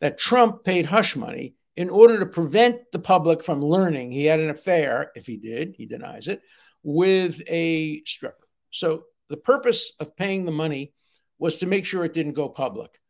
that 0.01 0.19
Trump 0.19 0.65
paid 0.65 0.87
hush 0.87 1.15
money 1.15 1.55
in 1.77 1.89
order 1.89 2.19
to 2.19 2.27
prevent 2.27 2.81
the 2.91 2.99
public 2.99 3.45
from 3.45 3.65
learning 3.65 4.11
he 4.11 4.25
had 4.25 4.41
an 4.41 4.51
affair, 4.51 5.13
if 5.15 5.25
he 5.25 5.37
did, 5.37 5.77
he 5.79 5.87
denies 5.87 6.27
it, 6.27 6.43
with 6.83 7.41
a 7.49 8.03
stripper. 8.07 8.49
So 8.73 9.05
the 9.29 9.37
purpose 9.37 9.93
of 10.01 10.17
paying 10.17 10.45
the 10.45 10.51
money 10.51 10.95
was 11.39 11.59
to 11.59 11.67
make 11.67 11.85
sure 11.85 12.05
it 12.05 12.13
didn't 12.13 12.33
go 12.33 12.49
public. 12.49 13.01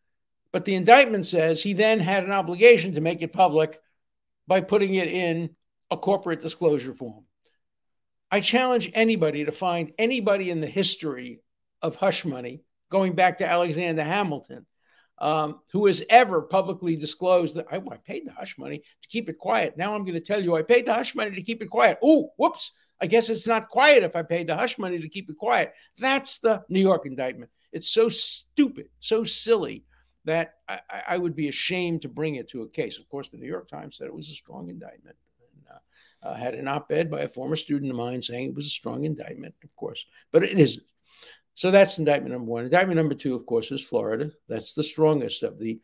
But 0.52 0.66
the 0.66 0.74
indictment 0.74 1.24
says 1.24 1.62
he 1.62 1.72
then 1.72 2.00
had 2.00 2.24
an 2.24 2.32
obligation 2.32 2.96
to 2.96 3.00
make 3.00 3.22
it 3.22 3.32
public 3.32 3.80
by 4.46 4.60
putting 4.60 4.94
it 4.94 5.08
in 5.08 5.56
a 5.90 5.96
corporate 5.96 6.42
disclosure 6.42 6.92
form. 6.92 7.24
I 8.34 8.40
challenge 8.40 8.90
anybody 8.94 9.44
to 9.44 9.52
find 9.52 9.92
anybody 9.96 10.50
in 10.50 10.60
the 10.60 10.66
history 10.66 11.38
of 11.82 11.94
hush 11.94 12.24
money, 12.24 12.64
going 12.90 13.14
back 13.14 13.38
to 13.38 13.48
Alexander 13.48 14.02
Hamilton, 14.02 14.66
um, 15.18 15.60
who 15.70 15.86
has 15.86 16.02
ever 16.10 16.42
publicly 16.42 16.96
disclosed 16.96 17.54
that 17.54 17.66
I, 17.70 17.76
I, 17.76 17.96
paid 17.98 18.26
the 18.26 18.32
hush 18.32 18.58
money 18.58 18.82
to 19.02 19.08
keep 19.08 19.28
it 19.28 19.38
quiet. 19.38 19.76
Now 19.76 19.94
I'm 19.94 20.02
going 20.02 20.14
to 20.14 20.20
tell 20.20 20.42
you 20.42 20.56
I 20.56 20.62
paid 20.62 20.84
the 20.84 20.94
hush 20.94 21.14
money 21.14 21.30
to 21.30 21.42
keep 21.42 21.62
it 21.62 21.70
quiet. 21.70 22.00
Oh, 22.02 22.32
whoops. 22.36 22.72
I 23.00 23.06
guess 23.06 23.28
it's 23.28 23.46
not 23.46 23.68
quiet 23.68 24.02
if 24.02 24.16
I 24.16 24.24
paid 24.24 24.48
the 24.48 24.56
hush 24.56 24.78
money 24.78 24.98
to 24.98 25.08
keep 25.08 25.30
it 25.30 25.38
quiet. 25.38 25.72
That's 25.98 26.40
the 26.40 26.64
New 26.68 26.80
York 26.80 27.06
indictment. 27.06 27.52
It's 27.70 27.88
so 27.88 28.08
stupid, 28.08 28.88
so 28.98 29.22
silly 29.22 29.84
that 30.24 30.54
I, 30.68 30.80
I 31.10 31.18
would 31.18 31.36
be 31.36 31.46
ashamed 31.46 32.02
to 32.02 32.08
bring 32.08 32.34
it 32.34 32.48
to 32.48 32.62
a 32.62 32.68
case. 32.68 32.98
Of 32.98 33.08
course, 33.08 33.28
the 33.28 33.38
New 33.38 33.46
York 33.46 33.68
Times 33.68 33.96
said 33.96 34.08
it 34.08 34.14
was 34.14 34.28
a 34.28 34.32
strong 34.32 34.70
indictment 34.70 35.14
uh, 36.24 36.34
had 36.34 36.54
an 36.54 36.68
op 36.68 36.90
ed 36.90 37.10
by 37.10 37.20
a 37.20 37.28
former 37.28 37.56
student 37.56 37.90
of 37.90 37.96
mine 37.96 38.22
saying 38.22 38.48
it 38.48 38.54
was 38.54 38.66
a 38.66 38.70
strong 38.70 39.04
indictment, 39.04 39.54
of 39.62 39.74
course, 39.76 40.06
but 40.32 40.42
it 40.42 40.58
isn't. 40.58 40.84
So 41.54 41.70
that's 41.70 41.98
indictment 41.98 42.32
number 42.32 42.50
one. 42.50 42.64
Indictment 42.64 42.96
number 42.96 43.14
two, 43.14 43.34
of 43.34 43.46
course, 43.46 43.70
is 43.70 43.84
Florida. 43.84 44.30
That's 44.48 44.74
the 44.74 44.82
strongest 44.82 45.42
of 45.42 45.58
the 45.58 45.80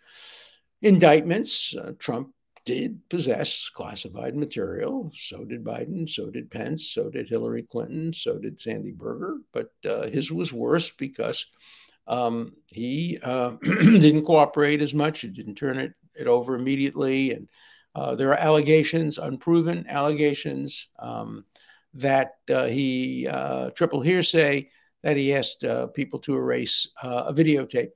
indictments. 0.83 1.75
Uh, 1.77 1.93
Trump 1.99 2.35
did 2.65 3.09
possess 3.09 3.69
classified 3.69 4.35
material. 4.37 5.11
So 5.15 5.45
did 5.45 5.65
Biden. 5.65 6.09
So 6.09 6.31
did 6.31 6.51
Pence. 6.51 6.91
So 6.91 7.09
did 7.09 7.29
Hillary 7.29 7.63
Clinton. 7.63 8.13
So 8.13 8.39
did 8.39 8.61
Sandy 8.61 8.91
Berger. 8.91 9.39
But 9.53 9.71
uh, 9.89 10.09
his 10.09 10.33
was 10.33 10.53
worse 10.53 10.91
because 10.91 11.47
um, 12.07 12.55
he 12.73 13.19
uh, 13.23 13.51
didn't 13.63 14.25
cooperate 14.25 14.83
as 14.83 14.93
much. 14.93 15.21
He 15.21 15.29
didn't 15.29 15.55
turn 15.55 15.79
it, 15.79 15.93
it 16.15 16.27
over 16.27 16.55
immediately. 16.55 17.33
And 17.33 17.49
uh, 17.95 18.15
there 18.15 18.31
are 18.31 18.39
allegations, 18.39 19.19
unproven 19.19 19.87
allegations, 19.89 20.89
um, 20.99 21.45
that 21.95 22.35
uh, 22.49 22.67
he 22.67 23.27
uh, 23.27 23.71
triple 23.71 24.01
hearsay 24.01 24.71
that 25.03 25.17
he 25.17 25.35
asked 25.35 25.65
uh, 25.65 25.87
people 25.89 26.19
to 26.21 26.37
erase 26.37 26.93
uh, 27.03 27.25
a 27.27 27.33
videotape. 27.33 27.91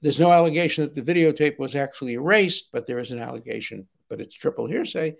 There's 0.00 0.20
no 0.20 0.32
allegation 0.32 0.84
that 0.84 0.94
the 0.94 1.14
videotape 1.14 1.58
was 1.58 1.74
actually 1.74 2.14
erased, 2.14 2.70
but 2.72 2.86
there 2.86 2.98
is 2.98 3.10
an 3.10 3.20
allegation, 3.20 3.88
but 4.08 4.20
it's 4.20 4.34
triple 4.34 4.66
hearsay, 4.66 5.16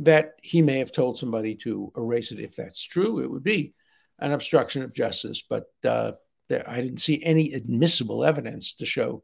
that 0.00 0.32
he 0.42 0.60
may 0.60 0.78
have 0.78 0.92
told 0.92 1.18
somebody 1.18 1.54
to 1.56 1.92
erase 1.96 2.32
it. 2.32 2.40
If 2.40 2.56
that's 2.56 2.82
true, 2.82 3.20
it 3.20 3.30
would 3.30 3.44
be 3.44 3.74
an 4.18 4.32
obstruction 4.32 4.82
of 4.82 4.94
justice. 4.94 5.42
But 5.48 5.66
uh, 5.84 6.12
there, 6.48 6.68
I 6.68 6.80
didn't 6.80 7.00
see 7.00 7.22
any 7.22 7.52
admissible 7.52 8.24
evidence 8.24 8.74
to 8.76 8.86
show 8.86 9.22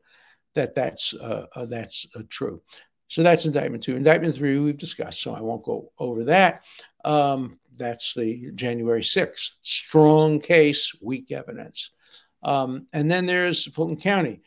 that 0.55 0.75
that's 0.75 1.15
that's 1.55 2.07
true. 2.29 2.63
So 3.09 3.23
that's 3.23 3.47
indictment 3.47 3.83
two. 3.83 3.97
Indictment 3.97 4.37
three, 4.37 4.59
we've 4.59 4.77
discussed, 4.77 5.21
so 5.21 5.35
I 5.35 5.41
won't 5.41 5.65
go 5.65 5.93
over 5.99 6.25
that. 6.25 6.63
Um, 7.05 7.59
that's 7.77 8.15
the 8.15 8.51
January 8.55 9.03
6th. 9.03 9.59
Strong 9.63 10.41
case, 10.41 10.95
weak 11.01 11.33
evidence. 11.33 11.91
Um, 12.43 12.87
and 12.93 13.11
then 13.11 13.27
there's 13.27 13.65
Fulton 13.73 13.97
County. 13.97 14.43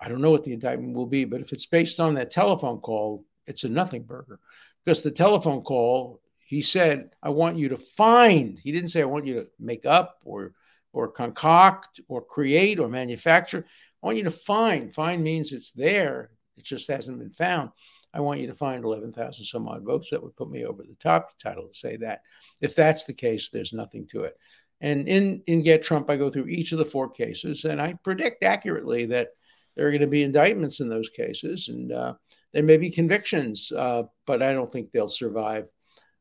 I 0.00 0.08
don't 0.08 0.20
know 0.20 0.30
what 0.30 0.42
the 0.42 0.52
indictment 0.52 0.96
will 0.96 1.06
be, 1.06 1.24
but 1.24 1.40
if 1.40 1.52
it's 1.52 1.66
based 1.66 2.00
on 2.00 2.14
that 2.14 2.30
telephone 2.30 2.80
call, 2.80 3.24
it's 3.46 3.64
a 3.64 3.68
nothing 3.68 4.02
burger. 4.02 4.40
Because 4.84 5.02
the 5.02 5.10
telephone 5.10 5.62
call, 5.62 6.20
he 6.38 6.60
said, 6.60 7.10
I 7.22 7.28
want 7.30 7.56
you 7.56 7.68
to 7.70 7.76
find. 7.76 8.58
He 8.58 8.72
didn't 8.72 8.90
say, 8.90 9.02
I 9.02 9.06
want 9.06 9.26
you 9.26 9.34
to 9.34 9.46
make 9.60 9.86
up 9.86 10.18
or 10.24 10.54
or 10.94 11.08
concoct 11.08 12.00
or 12.08 12.20
create 12.20 12.78
or 12.78 12.86
manufacture. 12.86 13.64
I 14.02 14.06
want 14.06 14.18
you 14.18 14.24
to 14.24 14.30
find. 14.30 14.94
Find 14.94 15.22
means 15.22 15.52
it's 15.52 15.72
there. 15.72 16.30
It 16.56 16.64
just 16.64 16.90
hasn't 16.90 17.18
been 17.18 17.30
found. 17.30 17.70
I 18.14 18.20
want 18.20 18.40
you 18.40 18.46
to 18.48 18.54
find 18.54 18.84
11,000 18.84 19.44
some 19.44 19.68
odd 19.68 19.84
votes 19.84 20.10
that 20.10 20.22
would 20.22 20.36
put 20.36 20.50
me 20.50 20.64
over 20.64 20.82
the 20.82 20.96
top. 21.00 21.38
Title 21.38 21.68
to 21.68 21.74
say 21.74 21.96
that. 21.98 22.22
If 22.60 22.74
that's 22.74 23.04
the 23.04 23.14
case, 23.14 23.48
there's 23.48 23.72
nothing 23.72 24.06
to 24.08 24.24
it. 24.24 24.36
And 24.80 25.08
in, 25.08 25.42
in 25.46 25.62
Get 25.62 25.82
Trump, 25.82 26.10
I 26.10 26.16
go 26.16 26.28
through 26.28 26.48
each 26.48 26.72
of 26.72 26.78
the 26.78 26.84
four 26.84 27.08
cases 27.08 27.64
and 27.64 27.80
I 27.80 27.94
predict 28.02 28.42
accurately 28.42 29.06
that 29.06 29.28
there 29.76 29.86
are 29.86 29.90
going 29.90 30.00
to 30.00 30.06
be 30.06 30.24
indictments 30.24 30.80
in 30.80 30.88
those 30.88 31.08
cases 31.08 31.68
and 31.68 31.92
uh, 31.92 32.14
there 32.52 32.62
may 32.62 32.76
be 32.76 32.90
convictions, 32.90 33.72
uh, 33.72 34.02
but 34.26 34.42
I 34.42 34.52
don't 34.52 34.70
think 34.70 34.90
they'll 34.90 35.08
survive 35.08 35.70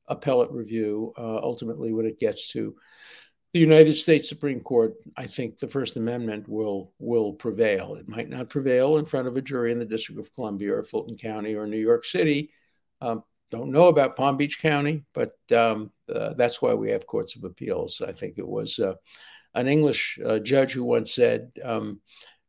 appellate 0.08 0.52
review 0.52 1.14
uh, 1.18 1.38
ultimately 1.38 1.92
when 1.92 2.06
it 2.06 2.20
gets 2.20 2.52
to 2.52 2.76
the 3.54 3.60
United 3.60 3.96
States 3.96 4.30
Supreme 4.30 4.62
Court, 4.62 4.96
I 5.18 5.28
think 5.28 5.58
the 5.58 5.68
First 5.68 5.98
Amendment 5.98 6.48
will 6.48 6.94
will 7.00 7.34
prevail. 7.34 7.96
It 7.96 8.08
might 8.08 8.30
not 8.30 8.50
prevail 8.50 8.98
in 8.98 9.06
front 9.06 9.28
of 9.28 9.36
a 9.36 9.42
jury 9.42 9.72
in 9.72 9.80
the 9.80 9.86
District 9.86 10.20
of 10.20 10.34
Columbia 10.34 10.74
or 10.74 10.84
Fulton 10.84 11.18
County 11.18 11.56
or 11.56 11.68
New 11.68 11.80
York 11.80 12.06
City. 12.06 12.52
Um, 13.02 13.24
don't 13.50 13.72
know 13.72 13.90
about 13.90 14.16
Palm 14.16 14.38
Beach 14.38 14.62
County, 14.62 15.04
but 15.14 15.38
um, 15.54 15.92
uh, 16.14 16.34
that's 16.34 16.62
why 16.62 16.74
we 16.74 16.92
have 16.92 17.06
courts 17.06 17.36
of 17.36 17.44
appeals. 17.44 18.02
I 18.06 18.14
think 18.14 18.38
it 18.38 18.48
was 18.48 18.80
uh, 18.80 18.94
an 19.54 19.68
English 19.68 20.18
uh, 20.26 20.40
judge 20.40 20.72
who 20.72 20.86
once 20.86 21.14
said, 21.14 21.52
um, 21.62 22.00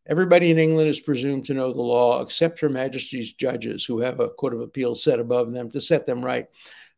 "Everybody 0.07 0.53
in 0.53 0.59
England 0.59 0.89
is 0.89 1.01
presumed 1.01 1.47
to 1.47 1.55
know 1.55 1.73
the 1.73 1.83
law, 1.83 2.23
except 2.23 2.61
Her 2.61 2.69
Majesty's 2.69 3.33
judges, 3.33 3.85
who 3.85 3.99
have 3.99 4.21
a 4.21 4.29
court 4.29 4.55
of 4.55 4.61
appeals 4.61 5.03
set 5.03 5.19
above 5.19 5.53
them 5.53 5.69
to 5.73 5.81
set 5.81 6.07
them 6.07 6.25
right." 6.25 6.47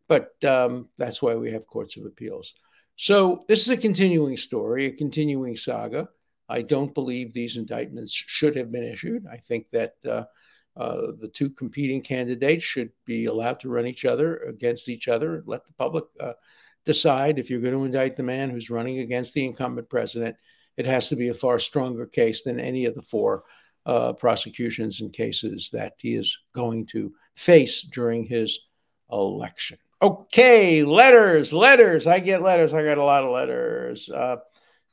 But 0.08 0.34
um, 0.44 0.90
that's 0.98 1.22
why 1.22 1.34
we 1.36 1.52
have 1.52 1.66
courts 1.66 1.96
of 1.96 2.04
appeals. 2.04 2.54
So 2.96 3.44
this 3.48 3.62
is 3.62 3.70
a 3.70 3.76
continuing 3.76 4.36
story, 4.36 4.86
a 4.86 4.92
continuing 4.92 5.56
saga. 5.56 6.08
I 6.48 6.62
don't 6.62 6.94
believe 6.94 7.32
these 7.32 7.56
indictments 7.56 8.12
should 8.12 8.54
have 8.56 8.70
been 8.70 8.84
issued. 8.84 9.26
I 9.26 9.38
think 9.38 9.70
that 9.72 9.94
uh, 10.06 10.24
uh, 10.76 11.12
the 11.18 11.28
two 11.28 11.50
competing 11.50 12.02
candidates 12.02 12.64
should 12.64 12.90
be 13.04 13.24
allowed 13.24 13.60
to 13.60 13.68
run 13.68 13.86
each 13.86 14.04
other 14.04 14.36
against 14.38 14.88
each 14.88 15.08
other. 15.08 15.42
Let 15.46 15.66
the 15.66 15.72
public 15.72 16.04
uh, 16.20 16.34
decide 16.84 17.38
if 17.38 17.50
you're 17.50 17.60
going 17.60 17.74
to 17.74 17.84
indict 17.84 18.16
the 18.16 18.22
man 18.22 18.50
who's 18.50 18.70
running 18.70 18.98
against 18.98 19.34
the 19.34 19.44
incumbent 19.44 19.88
president. 19.88 20.36
It 20.76 20.86
has 20.86 21.08
to 21.08 21.16
be 21.16 21.28
a 21.28 21.34
far 21.34 21.58
stronger 21.58 22.06
case 22.06 22.42
than 22.42 22.60
any 22.60 22.84
of 22.84 22.94
the 22.94 23.02
four 23.02 23.44
uh, 23.86 24.12
prosecutions 24.12 25.00
and 25.00 25.12
cases 25.12 25.70
that 25.72 25.94
he 25.98 26.14
is 26.14 26.36
going 26.52 26.86
to 26.86 27.12
face 27.36 27.82
during 27.82 28.24
his 28.24 28.68
election. 29.10 29.78
Okay, 30.02 30.82
letters, 30.84 31.52
letters. 31.52 32.06
I 32.06 32.20
get 32.20 32.42
letters. 32.42 32.74
I 32.74 32.84
got 32.84 32.98
a 32.98 33.04
lot 33.04 33.24
of 33.24 33.30
letters. 33.30 34.10
Uh, 34.10 34.36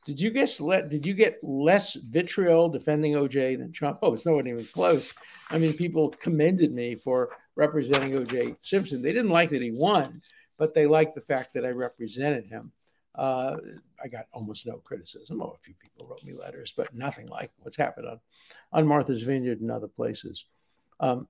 did 0.04 0.20
you 0.20 0.30
get 0.30 0.58
let? 0.60 0.88
Did 0.88 1.06
you 1.06 1.14
get 1.14 1.38
less 1.42 1.94
vitriol 1.94 2.68
defending 2.68 3.14
OJ 3.14 3.58
than 3.58 3.72
Trump? 3.72 3.98
Oh, 4.02 4.14
it's 4.14 4.26
not 4.26 4.46
even 4.46 4.64
close. 4.64 5.14
I 5.50 5.58
mean, 5.58 5.74
people 5.74 6.10
commended 6.10 6.72
me 6.72 6.94
for 6.94 7.30
representing 7.56 8.12
OJ 8.12 8.56
Simpson. 8.62 9.02
They 9.02 9.12
didn't 9.12 9.30
like 9.30 9.50
that 9.50 9.62
he 9.62 9.72
won, 9.72 10.22
but 10.58 10.74
they 10.74 10.86
liked 10.86 11.14
the 11.14 11.20
fact 11.20 11.54
that 11.54 11.64
I 11.64 11.70
represented 11.70 12.46
him. 12.46 12.72
Uh, 13.14 13.56
I 14.02 14.08
got 14.08 14.26
almost 14.32 14.66
no 14.66 14.78
criticism. 14.78 15.40
Oh, 15.42 15.56
a 15.56 15.62
few 15.62 15.74
people 15.74 16.06
wrote 16.06 16.24
me 16.24 16.32
letters, 16.32 16.72
but 16.76 16.94
nothing 16.94 17.28
like 17.28 17.50
what's 17.60 17.76
happened 17.76 18.08
on, 18.08 18.20
on 18.72 18.86
Martha's 18.86 19.22
Vineyard 19.22 19.60
and 19.60 19.70
other 19.70 19.88
places. 19.88 20.46
Um, 20.98 21.28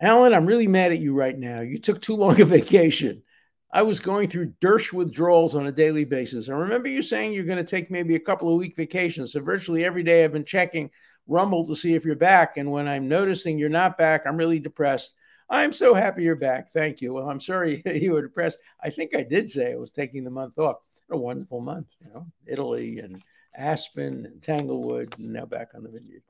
Alan, 0.00 0.32
I'm 0.32 0.46
really 0.46 0.68
mad 0.68 0.92
at 0.92 1.00
you 1.00 1.12
right 1.12 1.36
now. 1.36 1.60
You 1.60 1.78
took 1.78 2.00
too 2.00 2.14
long 2.14 2.40
a 2.40 2.44
vacation. 2.44 3.22
I 3.70 3.82
was 3.82 4.00
going 4.00 4.28
through 4.28 4.54
Dersh 4.60 4.92
withdrawals 4.92 5.54
on 5.54 5.66
a 5.66 5.72
daily 5.72 6.04
basis. 6.04 6.48
I 6.48 6.52
remember 6.52 6.88
you 6.88 7.02
saying 7.02 7.32
you're 7.32 7.44
going 7.44 7.58
to 7.58 7.64
take 7.64 7.90
maybe 7.90 8.14
a 8.14 8.20
couple 8.20 8.50
of 8.50 8.58
week 8.58 8.76
vacations. 8.76 9.32
So 9.32 9.40
virtually 9.40 9.84
every 9.84 10.02
day 10.02 10.24
I've 10.24 10.32
been 10.32 10.44
checking 10.44 10.90
Rumble 11.26 11.66
to 11.66 11.76
see 11.76 11.94
if 11.94 12.06
you're 12.06 12.16
back. 12.16 12.56
And 12.56 12.70
when 12.70 12.88
I'm 12.88 13.06
noticing 13.06 13.58
you're 13.58 13.68
not 13.68 13.98
back, 13.98 14.26
I'm 14.26 14.38
really 14.38 14.58
depressed. 14.58 15.14
I'm 15.50 15.72
so 15.72 15.92
happy 15.92 16.22
you're 16.22 16.36
back. 16.36 16.72
Thank 16.72 17.02
you. 17.02 17.12
Well, 17.12 17.28
I'm 17.28 17.40
sorry 17.40 17.82
you 17.86 18.12
were 18.12 18.22
depressed. 18.22 18.58
I 18.82 18.88
think 18.88 19.14
I 19.14 19.22
did 19.22 19.50
say 19.50 19.72
I 19.72 19.76
was 19.76 19.90
taking 19.90 20.24
the 20.24 20.30
month 20.30 20.58
off. 20.58 20.76
A 21.10 21.16
wonderful 21.16 21.60
month, 21.60 21.86
you 22.00 22.10
know, 22.12 22.26
Italy 22.46 22.98
and 22.98 23.22
Aspen 23.54 24.26
and 24.26 24.42
Tanglewood, 24.42 25.18
and 25.18 25.32
now 25.32 25.46
back 25.46 25.68
on 25.74 25.82
the 25.82 25.88
vineyard. 25.88 26.22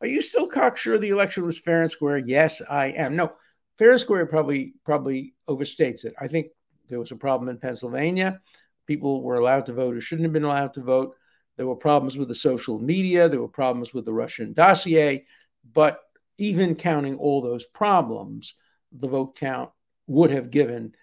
Are 0.00 0.06
you 0.06 0.22
still 0.22 0.46
cocksure 0.46 0.98
the 0.98 1.10
election 1.10 1.44
was 1.46 1.58
fair 1.58 1.82
and 1.82 1.90
square? 1.90 2.18
Yes, 2.18 2.62
I 2.68 2.86
am. 2.88 3.16
No, 3.16 3.32
fair 3.78 3.92
and 3.92 4.00
square 4.00 4.26
probably 4.26 4.74
probably 4.84 5.34
overstates 5.48 6.04
it. 6.04 6.14
I 6.20 6.26
think 6.26 6.48
there 6.88 7.00
was 7.00 7.10
a 7.10 7.16
problem 7.16 7.48
in 7.48 7.58
Pennsylvania. 7.58 8.40
People 8.86 9.22
were 9.22 9.36
allowed 9.36 9.66
to 9.66 9.72
vote 9.72 9.94
who 9.94 10.00
shouldn't 10.00 10.26
have 10.26 10.32
been 10.32 10.44
allowed 10.44 10.74
to 10.74 10.82
vote. 10.82 11.14
There 11.56 11.66
were 11.66 11.76
problems 11.76 12.16
with 12.16 12.28
the 12.28 12.34
social 12.34 12.78
media. 12.78 13.28
There 13.28 13.40
were 13.40 13.48
problems 13.48 13.92
with 13.92 14.04
the 14.04 14.12
Russian 14.12 14.52
dossier. 14.52 15.26
But 15.72 16.00
even 16.38 16.74
counting 16.74 17.16
all 17.16 17.40
those 17.40 17.64
problems, 17.64 18.54
the 18.92 19.08
vote 19.08 19.36
count 19.36 19.70
would 20.06 20.30
have 20.30 20.50
given 20.50 20.94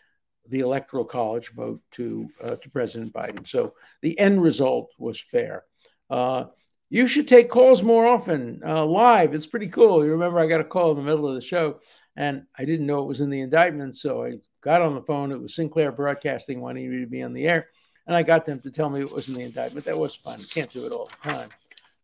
the 0.47 0.59
electoral 0.59 1.05
college 1.05 1.51
vote 1.53 1.81
to 1.91 2.29
uh, 2.41 2.55
to 2.55 2.69
President 2.69 3.13
Biden. 3.13 3.47
So 3.47 3.73
the 4.01 4.17
end 4.19 4.41
result 4.41 4.91
was 4.97 5.19
fair. 5.19 5.63
Uh, 6.09 6.45
you 6.89 7.07
should 7.07 7.27
take 7.27 7.49
calls 7.49 7.81
more 7.81 8.05
often 8.05 8.61
uh, 8.65 8.85
live. 8.85 9.33
It's 9.33 9.47
pretty 9.47 9.67
cool. 9.67 10.05
You 10.05 10.11
remember 10.11 10.39
I 10.39 10.47
got 10.47 10.61
a 10.61 10.65
call 10.65 10.91
in 10.91 10.97
the 10.97 11.03
middle 11.03 11.27
of 11.27 11.35
the 11.35 11.41
show, 11.41 11.79
and 12.15 12.43
I 12.57 12.65
didn't 12.65 12.85
know 12.85 13.01
it 13.01 13.07
was 13.07 13.21
in 13.21 13.29
the 13.29 13.41
indictment, 13.41 13.95
so 13.95 14.23
I 14.23 14.33
got 14.61 14.81
on 14.81 14.95
the 14.95 15.01
phone. 15.01 15.31
It 15.31 15.41
was 15.41 15.55
Sinclair 15.55 15.91
Broadcasting 15.91 16.61
wanting 16.61 16.89
me 16.89 16.99
to 16.99 17.07
be 17.07 17.23
on 17.23 17.33
the 17.33 17.47
air, 17.47 17.67
and 18.05 18.15
I 18.15 18.23
got 18.23 18.45
them 18.45 18.59
to 18.61 18.71
tell 18.71 18.89
me 18.89 19.01
it 19.01 19.11
was 19.11 19.27
in 19.27 19.33
the 19.35 19.41
indictment. 19.41 19.85
That 19.85 19.97
was 19.97 20.13
fun. 20.13 20.39
Can't 20.53 20.71
do 20.71 20.85
it 20.85 20.91
all 20.91 21.09
the 21.23 21.31
time. 21.31 21.49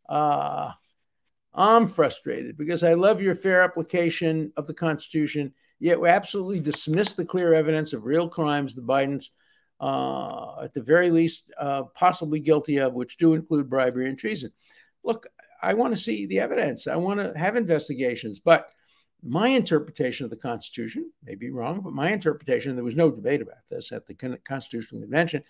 Uh, 0.07 0.71
I'm 1.53 1.87
frustrated 1.87 2.57
because 2.57 2.83
I 2.83 2.93
love 2.93 3.21
your 3.21 3.35
fair 3.35 3.61
application 3.61 4.51
of 4.57 4.65
the 4.65 4.73
Constitution, 4.73 5.53
yet 5.79 5.99
we 5.99 6.09
absolutely 6.09 6.61
dismiss 6.61 7.13
the 7.13 7.25
clear 7.25 7.53
evidence 7.53 7.93
of 7.93 8.05
real 8.05 8.27
crimes 8.27 8.75
the 8.75 8.81
Bidens, 8.81 9.29
uh, 9.79 10.61
at 10.63 10.73
the 10.73 10.81
very 10.81 11.09
least, 11.09 11.51
uh, 11.59 11.83
possibly 11.95 12.39
guilty 12.39 12.77
of, 12.77 12.93
which 12.93 13.17
do 13.17 13.33
include 13.33 13.69
bribery 13.69 14.09
and 14.09 14.17
treason. 14.17 14.51
Look, 15.03 15.27
I 15.61 15.73
want 15.73 15.95
to 15.95 16.01
see 16.01 16.25
the 16.25 16.39
evidence. 16.39 16.87
I 16.87 16.95
want 16.95 17.19
to 17.19 17.37
have 17.37 17.55
investigations, 17.55 18.39
but 18.39 18.69
my 19.21 19.49
interpretation 19.49 20.23
of 20.23 20.29
the 20.29 20.37
Constitution 20.37 21.11
may 21.23 21.35
be 21.35 21.49
wrong, 21.49 21.81
but 21.81 21.93
my 21.93 22.11
interpretation, 22.11 22.75
there 22.75 22.85
was 22.85 22.95
no 22.95 23.11
debate 23.11 23.41
about 23.41 23.57
this 23.69 23.91
at 23.91 24.05
the 24.05 24.13
Constitutional 24.13 25.01
Convention, 25.01 25.43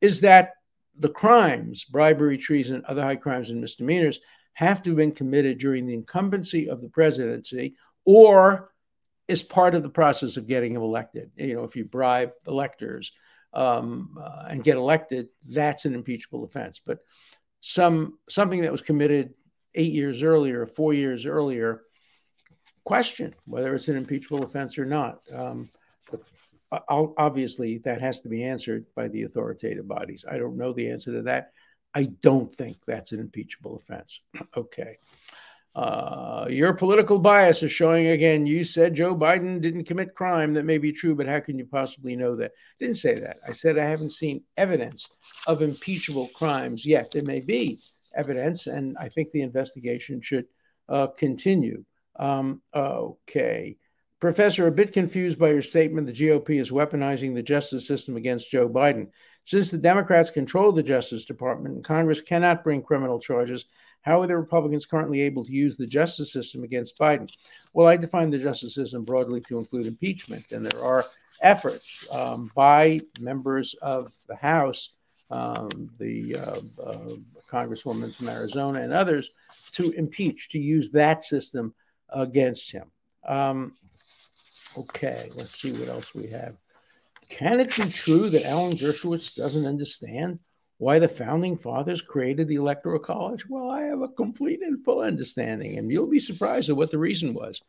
is 0.00 0.20
that 0.20 0.52
the 0.96 1.08
crimes, 1.08 1.84
bribery, 1.84 2.38
treason, 2.38 2.82
other 2.86 3.02
high 3.02 3.16
crimes, 3.16 3.50
and 3.50 3.60
misdemeanors, 3.60 4.20
have 4.52 4.82
to 4.82 4.90
have 4.90 4.96
been 4.96 5.12
committed 5.12 5.58
during 5.58 5.86
the 5.86 5.94
incumbency 5.94 6.68
of 6.68 6.80
the 6.80 6.88
presidency 6.88 7.76
or 8.04 8.72
is 9.28 9.42
part 9.42 9.74
of 9.74 9.82
the 9.82 9.88
process 9.88 10.36
of 10.36 10.48
getting 10.48 10.74
him 10.74 10.82
elected. 10.82 11.30
You 11.36 11.54
know, 11.54 11.64
if 11.64 11.76
you 11.76 11.84
bribe 11.84 12.32
electors 12.46 13.12
um, 13.52 14.18
uh, 14.20 14.46
and 14.48 14.64
get 14.64 14.76
elected, 14.76 15.28
that's 15.48 15.84
an 15.84 15.94
impeachable 15.94 16.44
offense. 16.44 16.80
But 16.84 16.98
some 17.60 18.18
something 18.28 18.62
that 18.62 18.72
was 18.72 18.82
committed 18.82 19.34
eight 19.74 19.92
years 19.92 20.22
earlier, 20.22 20.66
four 20.66 20.92
years 20.92 21.26
earlier, 21.26 21.82
question 22.84 23.34
whether 23.44 23.74
it's 23.74 23.88
an 23.88 23.96
impeachable 23.96 24.42
offense 24.42 24.78
or 24.78 24.84
not. 24.84 25.20
Um, 25.34 25.68
obviously, 26.88 27.78
that 27.78 28.00
has 28.00 28.20
to 28.20 28.28
be 28.28 28.44
answered 28.44 28.86
by 28.94 29.08
the 29.08 29.22
authoritative 29.22 29.88
bodies. 29.88 30.24
I 30.28 30.38
don't 30.38 30.56
know 30.56 30.72
the 30.72 30.90
answer 30.90 31.12
to 31.12 31.22
that. 31.22 31.52
I 31.94 32.04
don't 32.22 32.54
think 32.54 32.76
that's 32.86 33.12
an 33.12 33.20
impeachable 33.20 33.76
offense. 33.76 34.20
okay. 34.56 34.98
Uh, 35.74 36.46
your 36.50 36.72
political 36.72 37.18
bias 37.18 37.62
is 37.62 37.70
showing 37.70 38.08
again. 38.08 38.46
You 38.46 38.64
said 38.64 38.94
Joe 38.94 39.14
Biden 39.14 39.60
didn't 39.60 39.84
commit 39.84 40.14
crime. 40.14 40.54
That 40.54 40.64
may 40.64 40.78
be 40.78 40.92
true, 40.92 41.14
but 41.14 41.28
how 41.28 41.40
can 41.40 41.58
you 41.58 41.66
possibly 41.66 42.16
know 42.16 42.34
that? 42.36 42.52
Didn't 42.80 42.96
say 42.96 43.14
that. 43.20 43.38
I 43.46 43.52
said 43.52 43.78
I 43.78 43.84
haven't 43.84 44.12
seen 44.12 44.42
evidence 44.56 45.08
of 45.46 45.62
impeachable 45.62 46.28
crimes 46.28 46.84
yet. 46.84 47.12
There 47.12 47.22
may 47.22 47.40
be 47.40 47.78
evidence, 48.14 48.66
and 48.66 48.96
I 48.98 49.08
think 49.08 49.30
the 49.30 49.42
investigation 49.42 50.20
should 50.20 50.46
uh, 50.88 51.08
continue. 51.08 51.84
Um, 52.18 52.62
okay. 52.74 53.76
Professor, 54.20 54.66
a 54.66 54.72
bit 54.72 54.92
confused 54.92 55.38
by 55.38 55.50
your 55.50 55.62
statement 55.62 56.08
the 56.08 56.12
GOP 56.12 56.60
is 56.60 56.72
weaponizing 56.72 57.34
the 57.34 57.42
justice 57.42 57.86
system 57.86 58.16
against 58.16 58.50
Joe 58.50 58.68
Biden. 58.68 59.10
Since 59.44 59.70
the 59.70 59.78
Democrats 59.78 60.30
control 60.30 60.72
the 60.72 60.82
Justice 60.82 61.24
Department 61.24 61.84
Congress 61.84 62.20
cannot 62.20 62.64
bring 62.64 62.82
criminal 62.82 63.20
charges, 63.20 63.66
how 64.02 64.22
are 64.22 64.26
the 64.26 64.36
Republicans 64.36 64.86
currently 64.86 65.20
able 65.22 65.44
to 65.44 65.52
use 65.52 65.76
the 65.76 65.86
justice 65.86 66.32
system 66.32 66.64
against 66.64 66.98
Biden? 66.98 67.30
Well, 67.74 67.86
I 67.86 67.96
define 67.96 68.30
the 68.30 68.38
justice 68.38 68.74
system 68.74 69.04
broadly 69.04 69.40
to 69.42 69.58
include 69.58 69.86
impeachment, 69.86 70.52
and 70.52 70.64
there 70.64 70.82
are 70.82 71.04
efforts 71.40 72.06
um, 72.10 72.50
by 72.54 73.00
members 73.20 73.74
of 73.82 74.12
the 74.28 74.36
House, 74.36 74.92
um, 75.30 75.90
the 75.98 76.36
uh, 76.36 76.82
uh, 76.82 77.10
Congresswoman 77.50 78.14
from 78.14 78.28
Arizona, 78.28 78.80
and 78.80 78.92
others 78.92 79.30
to 79.72 79.90
impeach, 79.92 80.48
to 80.50 80.58
use 80.58 80.90
that 80.92 81.24
system 81.24 81.74
against 82.08 82.72
him. 82.72 82.90
Um, 83.26 83.74
okay, 84.76 85.30
let's 85.36 85.60
see 85.60 85.72
what 85.72 85.88
else 85.88 86.14
we 86.14 86.28
have. 86.28 86.56
Can 87.28 87.60
it 87.60 87.76
be 87.76 87.84
true 87.90 88.30
that 88.30 88.46
Alan 88.46 88.72
Dershowitz 88.72 89.34
doesn't 89.34 89.66
understand 89.66 90.38
why 90.78 91.00
the 91.00 91.08
founding 91.08 91.58
fathers 91.58 92.00
created 92.00 92.48
the 92.48 92.54
Electoral 92.54 93.00
College? 93.00 93.48
Well, 93.48 93.70
I 93.70 93.82
have 93.82 94.00
a 94.00 94.08
complete 94.08 94.62
and 94.62 94.82
full 94.84 95.00
understanding, 95.00 95.76
and 95.76 95.90
you'll 95.90 96.06
be 96.06 96.20
surprised 96.20 96.70
at 96.70 96.76
what 96.76 96.92
the 96.92 96.98
reason 96.98 97.34
was. 97.34 97.60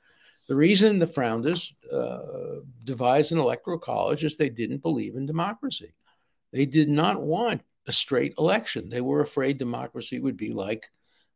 The 0.48 0.56
reason 0.56 1.00
the 1.00 1.08
founders 1.08 1.76
uh, 1.92 2.62
devised 2.84 3.32
an 3.32 3.40
Electoral 3.40 3.80
College 3.80 4.24
is 4.24 4.38
they 4.38 4.50
didn't 4.50 4.84
believe 4.84 5.16
in 5.16 5.26
democracy. 5.26 5.94
They 6.52 6.66
did 6.66 6.90
not 6.90 7.22
want 7.22 7.62
a 7.88 7.92
straight 7.92 8.36
election. 8.38 8.90
They 8.90 9.02
were 9.02 9.22
afraid 9.22 9.58
democracy 9.58 10.20
would 10.20 10.38
be 10.38 10.54
like 10.54 10.88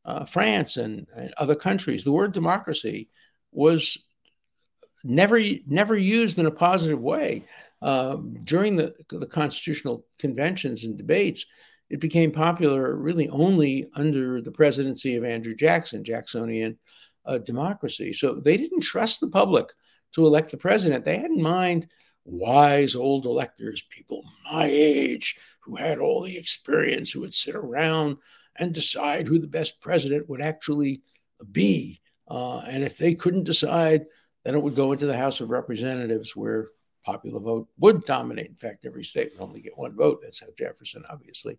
uh, 0.05 0.25
France 0.25 0.77
and, 0.77 1.07
and, 1.15 1.33
other 1.37 1.55
countries. 1.55 2.03
The 2.03 2.11
word 2.11 2.33
democracy 2.33 3.09
was 3.51 4.05
never 5.03 5.39
never 5.67 5.97
used 5.97 6.39
in 6.39 6.45
a 6.45 6.51
positive 6.51 6.99
way 6.99 7.45
uh, 7.83 8.15
during 8.45 8.77
the, 8.77 8.95
the 9.09 9.25
constitutional 9.25 10.05
conventions 10.17 10.85
and 10.85 10.97
debates. 10.97 11.45
It 11.89 11.99
became 11.99 12.31
popular 12.31 12.95
really 12.95 13.27
only 13.27 13.89
under 13.93 14.41
the 14.41 14.51
presidency 14.51 15.15
of 15.15 15.25
Andrew 15.25 15.53
Jackson, 15.53 16.03
Jacksonian 16.03 16.79
uh, 17.25 17.39
democracy. 17.39 18.13
So 18.13 18.35
they 18.35 18.55
didn't 18.55 18.81
trust 18.81 19.19
the 19.19 19.29
public 19.29 19.69
to 20.13 20.25
elect 20.25 20.51
the 20.51 20.57
president. 20.57 21.03
They 21.03 21.17
had 21.17 21.31
in 21.31 21.41
mind 21.41 21.87
wise 22.25 22.95
old 22.95 23.25
electors, 23.25 23.81
people 23.81 24.23
my 24.49 24.65
age 24.65 25.37
who 25.59 25.75
had 25.75 25.99
all 25.99 26.21
the 26.21 26.37
experience, 26.37 27.11
who 27.11 27.19
would 27.19 27.33
sit 27.33 27.53
around 27.53 28.17
and 28.55 28.73
decide 28.73 29.27
who 29.27 29.39
the 29.39 29.47
best 29.47 29.81
president 29.81 30.29
would 30.29 30.41
actually 30.41 31.01
be. 31.51 31.99
Uh, 32.29 32.59
and 32.59 32.81
if 32.81 32.97
they 32.97 33.13
couldn't 33.13 33.43
decide, 33.43 34.05
then 34.45 34.55
it 34.55 34.61
would 34.61 34.75
go 34.75 34.93
into 34.93 35.05
the 35.05 35.17
House 35.17 35.41
of 35.41 35.49
Representatives 35.49 36.33
where 36.33 36.69
popular 37.03 37.39
vote 37.39 37.67
would 37.79 38.05
dominate. 38.05 38.47
In 38.47 38.55
fact, 38.55 38.85
every 38.85 39.03
state 39.03 39.31
would 39.33 39.43
only 39.43 39.61
get 39.61 39.77
one 39.77 39.95
vote. 39.95 40.21
That's 40.21 40.39
how 40.39 40.47
Jefferson 40.57 41.03
obviously 41.09 41.57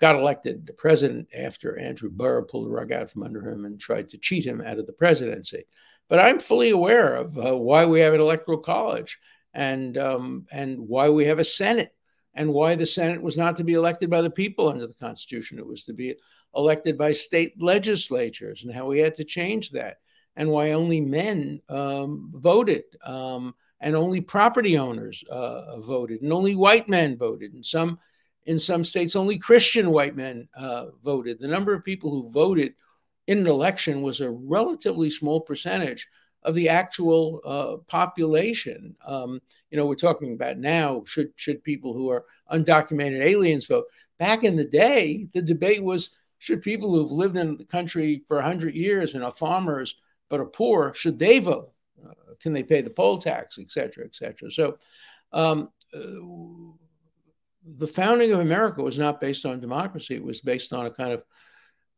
got 0.00 0.16
elected 0.16 0.66
the 0.66 0.72
president 0.72 1.28
after 1.36 1.78
Andrew 1.78 2.10
Burr 2.10 2.42
pulled 2.42 2.66
the 2.66 2.70
rug 2.70 2.92
out 2.92 3.10
from 3.10 3.22
under 3.22 3.46
him 3.48 3.64
and 3.64 3.78
tried 3.78 4.08
to 4.10 4.18
cheat 4.18 4.44
him 4.44 4.60
out 4.60 4.78
of 4.78 4.86
the 4.86 4.92
presidency. 4.92 5.64
But 6.08 6.18
I'm 6.18 6.38
fully 6.38 6.70
aware 6.70 7.14
of 7.14 7.38
uh, 7.38 7.56
why 7.56 7.86
we 7.86 8.00
have 8.00 8.14
an 8.14 8.20
electoral 8.20 8.58
college 8.58 9.18
and 9.54 9.96
um, 9.98 10.46
and 10.50 10.78
why 10.78 11.08
we 11.08 11.26
have 11.26 11.38
a 11.38 11.44
Senate 11.44 11.94
and 12.34 12.52
why 12.52 12.74
the 12.74 12.86
Senate 12.86 13.22
was 13.22 13.36
not 13.36 13.56
to 13.56 13.64
be 13.64 13.74
elected 13.74 14.08
by 14.08 14.22
the 14.22 14.30
people 14.30 14.68
under 14.68 14.86
the 14.86 14.94
Constitution. 14.94 15.58
It 15.58 15.66
was 15.66 15.84
to 15.84 15.92
be 15.92 16.16
elected 16.54 16.98
by 16.98 17.12
state 17.12 17.60
legislatures, 17.60 18.64
and 18.64 18.74
how 18.74 18.86
we 18.86 18.98
had 18.98 19.14
to 19.16 19.24
change 19.24 19.70
that, 19.70 19.98
and 20.36 20.50
why 20.50 20.72
only 20.72 21.00
men 21.00 21.60
um, 21.68 22.30
voted, 22.34 22.84
um, 23.04 23.54
and 23.82 23.96
only 23.96 24.20
property 24.20 24.78
owners 24.78 25.24
uh, 25.30 25.78
voted, 25.80 26.22
and 26.22 26.32
only 26.32 26.54
white 26.54 26.88
men 26.88 27.16
voted. 27.16 27.54
In 27.54 27.62
some 27.62 27.98
in 28.44 28.58
some 28.58 28.84
states, 28.84 29.14
only 29.14 29.38
Christian 29.38 29.90
white 29.90 30.16
men 30.16 30.48
uh, 30.56 30.86
voted. 31.04 31.38
The 31.38 31.48
number 31.48 31.74
of 31.74 31.84
people 31.84 32.10
who 32.10 32.30
voted 32.30 32.74
in 33.26 33.38
an 33.38 33.46
election 33.46 34.02
was 34.02 34.20
a 34.20 34.30
relatively 34.30 35.10
small 35.10 35.40
percentage 35.40 36.08
of 36.42 36.54
the 36.54 36.68
actual 36.68 37.40
uh, 37.44 37.76
population. 37.86 38.96
Um, 39.06 39.40
you 39.70 39.76
know, 39.76 39.86
we're 39.86 39.94
talking 39.94 40.32
about 40.32 40.58
now 40.58 41.02
should 41.06 41.32
should 41.36 41.62
people 41.62 41.92
who 41.92 42.08
are 42.10 42.24
undocumented 42.50 43.20
aliens 43.20 43.66
vote. 43.66 43.84
Back 44.18 44.44
in 44.44 44.56
the 44.56 44.64
day, 44.64 45.26
the 45.34 45.42
debate 45.42 45.82
was 45.82 46.10
should 46.38 46.62
people 46.62 46.92
who've 46.92 47.12
lived 47.12 47.36
in 47.36 47.56
the 47.56 47.64
country 47.64 48.24
for 48.26 48.36
100 48.36 48.74
years 48.74 49.14
and 49.14 49.22
are 49.22 49.30
farmers 49.30 50.00
but 50.28 50.40
are 50.40 50.46
poor, 50.46 50.92
should 50.94 51.18
they 51.18 51.38
vote? 51.38 51.72
Uh, 52.04 52.34
can 52.40 52.52
they 52.52 52.62
pay 52.62 52.80
the 52.80 52.90
poll 52.90 53.18
tax, 53.18 53.58
et 53.58 53.70
cetera, 53.70 54.04
et 54.04 54.14
cetera? 54.14 54.50
So 54.50 54.78
um, 55.32 55.70
uh, 55.94 56.76
the 57.64 57.86
founding 57.86 58.32
of 58.32 58.40
America 58.40 58.82
was 58.82 58.98
not 58.98 59.20
based 59.20 59.46
on 59.46 59.60
democracy. 59.60 60.14
It 60.14 60.24
was 60.24 60.40
based 60.40 60.72
on 60.72 60.86
a 60.86 60.90
kind 60.90 61.12
of 61.12 61.24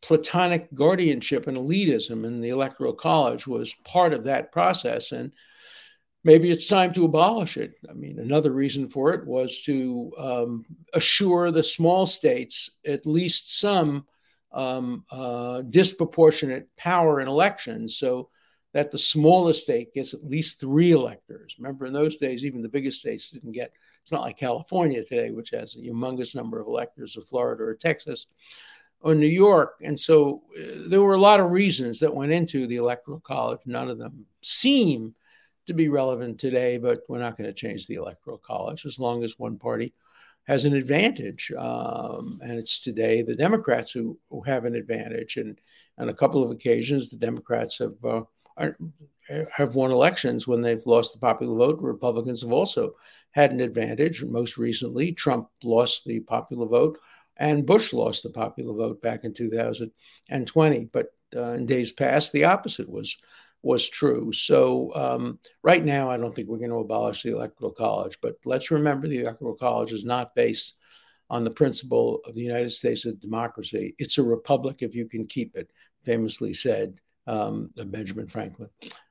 platonic 0.02 0.72
guardianship 0.74 1.46
and 1.46 1.56
elitism, 1.56 2.26
and 2.26 2.44
the 2.44 2.50
Electoral 2.50 2.92
College 2.92 3.46
was 3.46 3.74
part 3.84 4.12
of 4.12 4.24
that 4.24 4.52
process. 4.52 5.12
And 5.12 5.32
maybe 6.22 6.50
it's 6.50 6.68
time 6.68 6.92
to 6.94 7.04
abolish 7.04 7.56
it. 7.56 7.74
I 7.88 7.94
mean, 7.94 8.18
another 8.18 8.52
reason 8.52 8.88
for 8.88 9.14
it 9.14 9.26
was 9.26 9.62
to 9.62 10.12
um, 10.18 10.66
assure 10.92 11.50
the 11.50 11.62
small 11.62 12.06
states 12.06 12.70
at 12.86 13.06
least 13.06 13.58
some 13.58 14.06
um, 14.52 15.04
uh, 15.10 15.62
disproportionate 15.62 16.68
power 16.76 17.20
in 17.20 17.26
elections 17.26 17.98
so 17.98 18.30
that 18.74 18.90
the 18.90 18.98
smallest 18.98 19.62
state 19.62 19.94
gets 19.94 20.14
at 20.14 20.24
least 20.24 20.60
three 20.60 20.90
electors. 20.90 21.56
Remember, 21.58 21.86
in 21.86 21.92
those 21.92 22.18
days, 22.18 22.44
even 22.44 22.60
the 22.60 22.68
biggest 22.68 22.98
states 22.98 23.30
didn't 23.30 23.52
get, 23.52 23.72
it's 24.02 24.10
not 24.10 24.22
like 24.22 24.36
California 24.36 25.02
today, 25.02 25.30
which 25.30 25.50
has 25.50 25.76
a 25.76 25.78
humongous 25.78 26.34
number 26.34 26.60
of 26.60 26.66
electors, 26.66 27.16
or 27.16 27.22
Florida 27.22 27.62
or 27.62 27.74
Texas 27.74 28.26
or 29.00 29.14
New 29.14 29.28
York. 29.28 29.76
And 29.82 29.98
so 29.98 30.42
uh, 30.58 30.88
there 30.88 31.02
were 31.02 31.14
a 31.14 31.20
lot 31.20 31.38
of 31.38 31.52
reasons 31.52 32.00
that 32.00 32.14
went 32.14 32.32
into 32.32 32.66
the 32.66 32.76
Electoral 32.76 33.20
College. 33.20 33.60
None 33.64 33.88
of 33.88 33.98
them 33.98 34.26
seem 34.42 35.14
to 35.66 35.72
be 35.72 35.88
relevant 35.88 36.40
today, 36.40 36.76
but 36.76 37.02
we're 37.08 37.20
not 37.20 37.38
going 37.38 37.48
to 37.48 37.54
change 37.54 37.86
the 37.86 37.94
Electoral 37.94 38.38
College 38.38 38.86
as 38.86 38.98
long 38.98 39.22
as 39.22 39.38
one 39.38 39.56
party 39.56 39.94
has 40.48 40.64
an 40.64 40.74
advantage. 40.74 41.52
Um, 41.56 42.40
and 42.42 42.52
it's 42.52 42.80
today 42.80 43.22
the 43.22 43.36
Democrats 43.36 43.92
who, 43.92 44.18
who 44.30 44.42
have 44.42 44.64
an 44.64 44.74
advantage. 44.74 45.36
And 45.36 45.60
on 45.96 46.08
a 46.08 46.14
couple 46.14 46.42
of 46.42 46.50
occasions, 46.50 47.08
the 47.08 47.16
Democrats 47.16 47.78
have 47.78 48.04
uh, 48.04 48.22
are, 48.56 48.76
have 49.52 49.74
won 49.74 49.90
elections 49.90 50.46
when 50.46 50.60
they've 50.60 50.86
lost 50.86 51.12
the 51.12 51.18
popular 51.18 51.56
vote. 51.56 51.80
Republicans 51.80 52.42
have 52.42 52.52
also 52.52 52.94
had 53.30 53.50
an 53.50 53.60
advantage. 53.60 54.22
Most 54.22 54.58
recently, 54.58 55.12
Trump 55.12 55.48
lost 55.62 56.04
the 56.04 56.20
popular 56.20 56.66
vote, 56.66 56.98
and 57.36 57.66
Bush 57.66 57.92
lost 57.92 58.22
the 58.22 58.30
popular 58.30 58.74
vote 58.74 59.00
back 59.02 59.24
in 59.24 59.32
2020. 59.32 60.88
But 60.92 61.06
uh, 61.34 61.52
in 61.52 61.66
days 61.66 61.90
past, 61.90 62.32
the 62.32 62.44
opposite 62.44 62.88
was 62.88 63.16
was 63.62 63.88
true. 63.88 64.30
So 64.30 64.94
um, 64.94 65.38
right 65.62 65.82
now, 65.82 66.10
I 66.10 66.18
don't 66.18 66.34
think 66.34 66.48
we're 66.48 66.58
going 66.58 66.68
to 66.68 66.76
abolish 66.76 67.22
the 67.22 67.34
electoral 67.34 67.72
college. 67.72 68.18
But 68.20 68.36
let's 68.44 68.70
remember, 68.70 69.08
the 69.08 69.22
electoral 69.22 69.54
college 69.54 69.92
is 69.92 70.04
not 70.04 70.34
based 70.34 70.76
on 71.30 71.44
the 71.44 71.50
principle 71.50 72.20
of 72.26 72.34
the 72.34 72.42
United 72.42 72.70
States 72.70 73.06
of 73.06 73.20
democracy. 73.20 73.94
It's 73.98 74.18
a 74.18 74.22
republic 74.22 74.82
if 74.82 74.94
you 74.94 75.08
can 75.08 75.26
keep 75.26 75.56
it, 75.56 75.70
famously 76.04 76.52
said 76.52 77.00
um, 77.26 77.70
Benjamin 77.76 78.28
Franklin. 78.28 78.68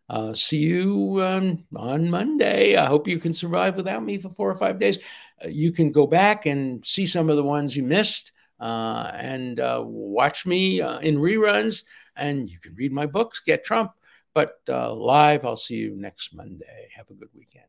Uh, 0.09 0.33
see 0.33 0.57
you 0.57 1.23
um, 1.23 1.63
on 1.75 2.09
Monday. 2.09 2.75
I 2.75 2.85
hope 2.85 3.07
you 3.07 3.19
can 3.19 3.33
survive 3.33 3.75
without 3.75 4.03
me 4.03 4.17
for 4.17 4.29
four 4.29 4.51
or 4.51 4.57
five 4.57 4.79
days. 4.79 4.99
Uh, 5.43 5.47
you 5.47 5.71
can 5.71 5.91
go 5.91 6.05
back 6.05 6.45
and 6.45 6.85
see 6.85 7.07
some 7.07 7.29
of 7.29 7.37
the 7.37 7.43
ones 7.43 7.75
you 7.75 7.83
missed 7.83 8.31
uh, 8.59 9.11
and 9.15 9.59
uh, 9.59 9.81
watch 9.85 10.45
me 10.45 10.81
uh, 10.81 10.99
in 10.99 11.17
reruns. 11.17 11.83
And 12.15 12.49
you 12.49 12.59
can 12.59 12.75
read 12.75 12.91
my 12.91 13.05
books, 13.05 13.39
Get 13.39 13.63
Trump. 13.63 13.91
But 14.35 14.59
uh, 14.67 14.93
live, 14.93 15.45
I'll 15.45 15.55
see 15.55 15.75
you 15.75 15.95
next 15.95 16.35
Monday. 16.35 16.89
Have 16.95 17.09
a 17.09 17.13
good 17.13 17.29
weekend. 17.35 17.65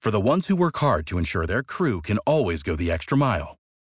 For 0.00 0.10
the 0.12 0.20
ones 0.20 0.46
who 0.46 0.54
work 0.54 0.76
hard 0.76 1.04
to 1.08 1.18
ensure 1.18 1.46
their 1.46 1.64
crew 1.64 2.00
can 2.00 2.18
always 2.18 2.62
go 2.62 2.76
the 2.76 2.92
extra 2.92 3.18
mile, 3.18 3.56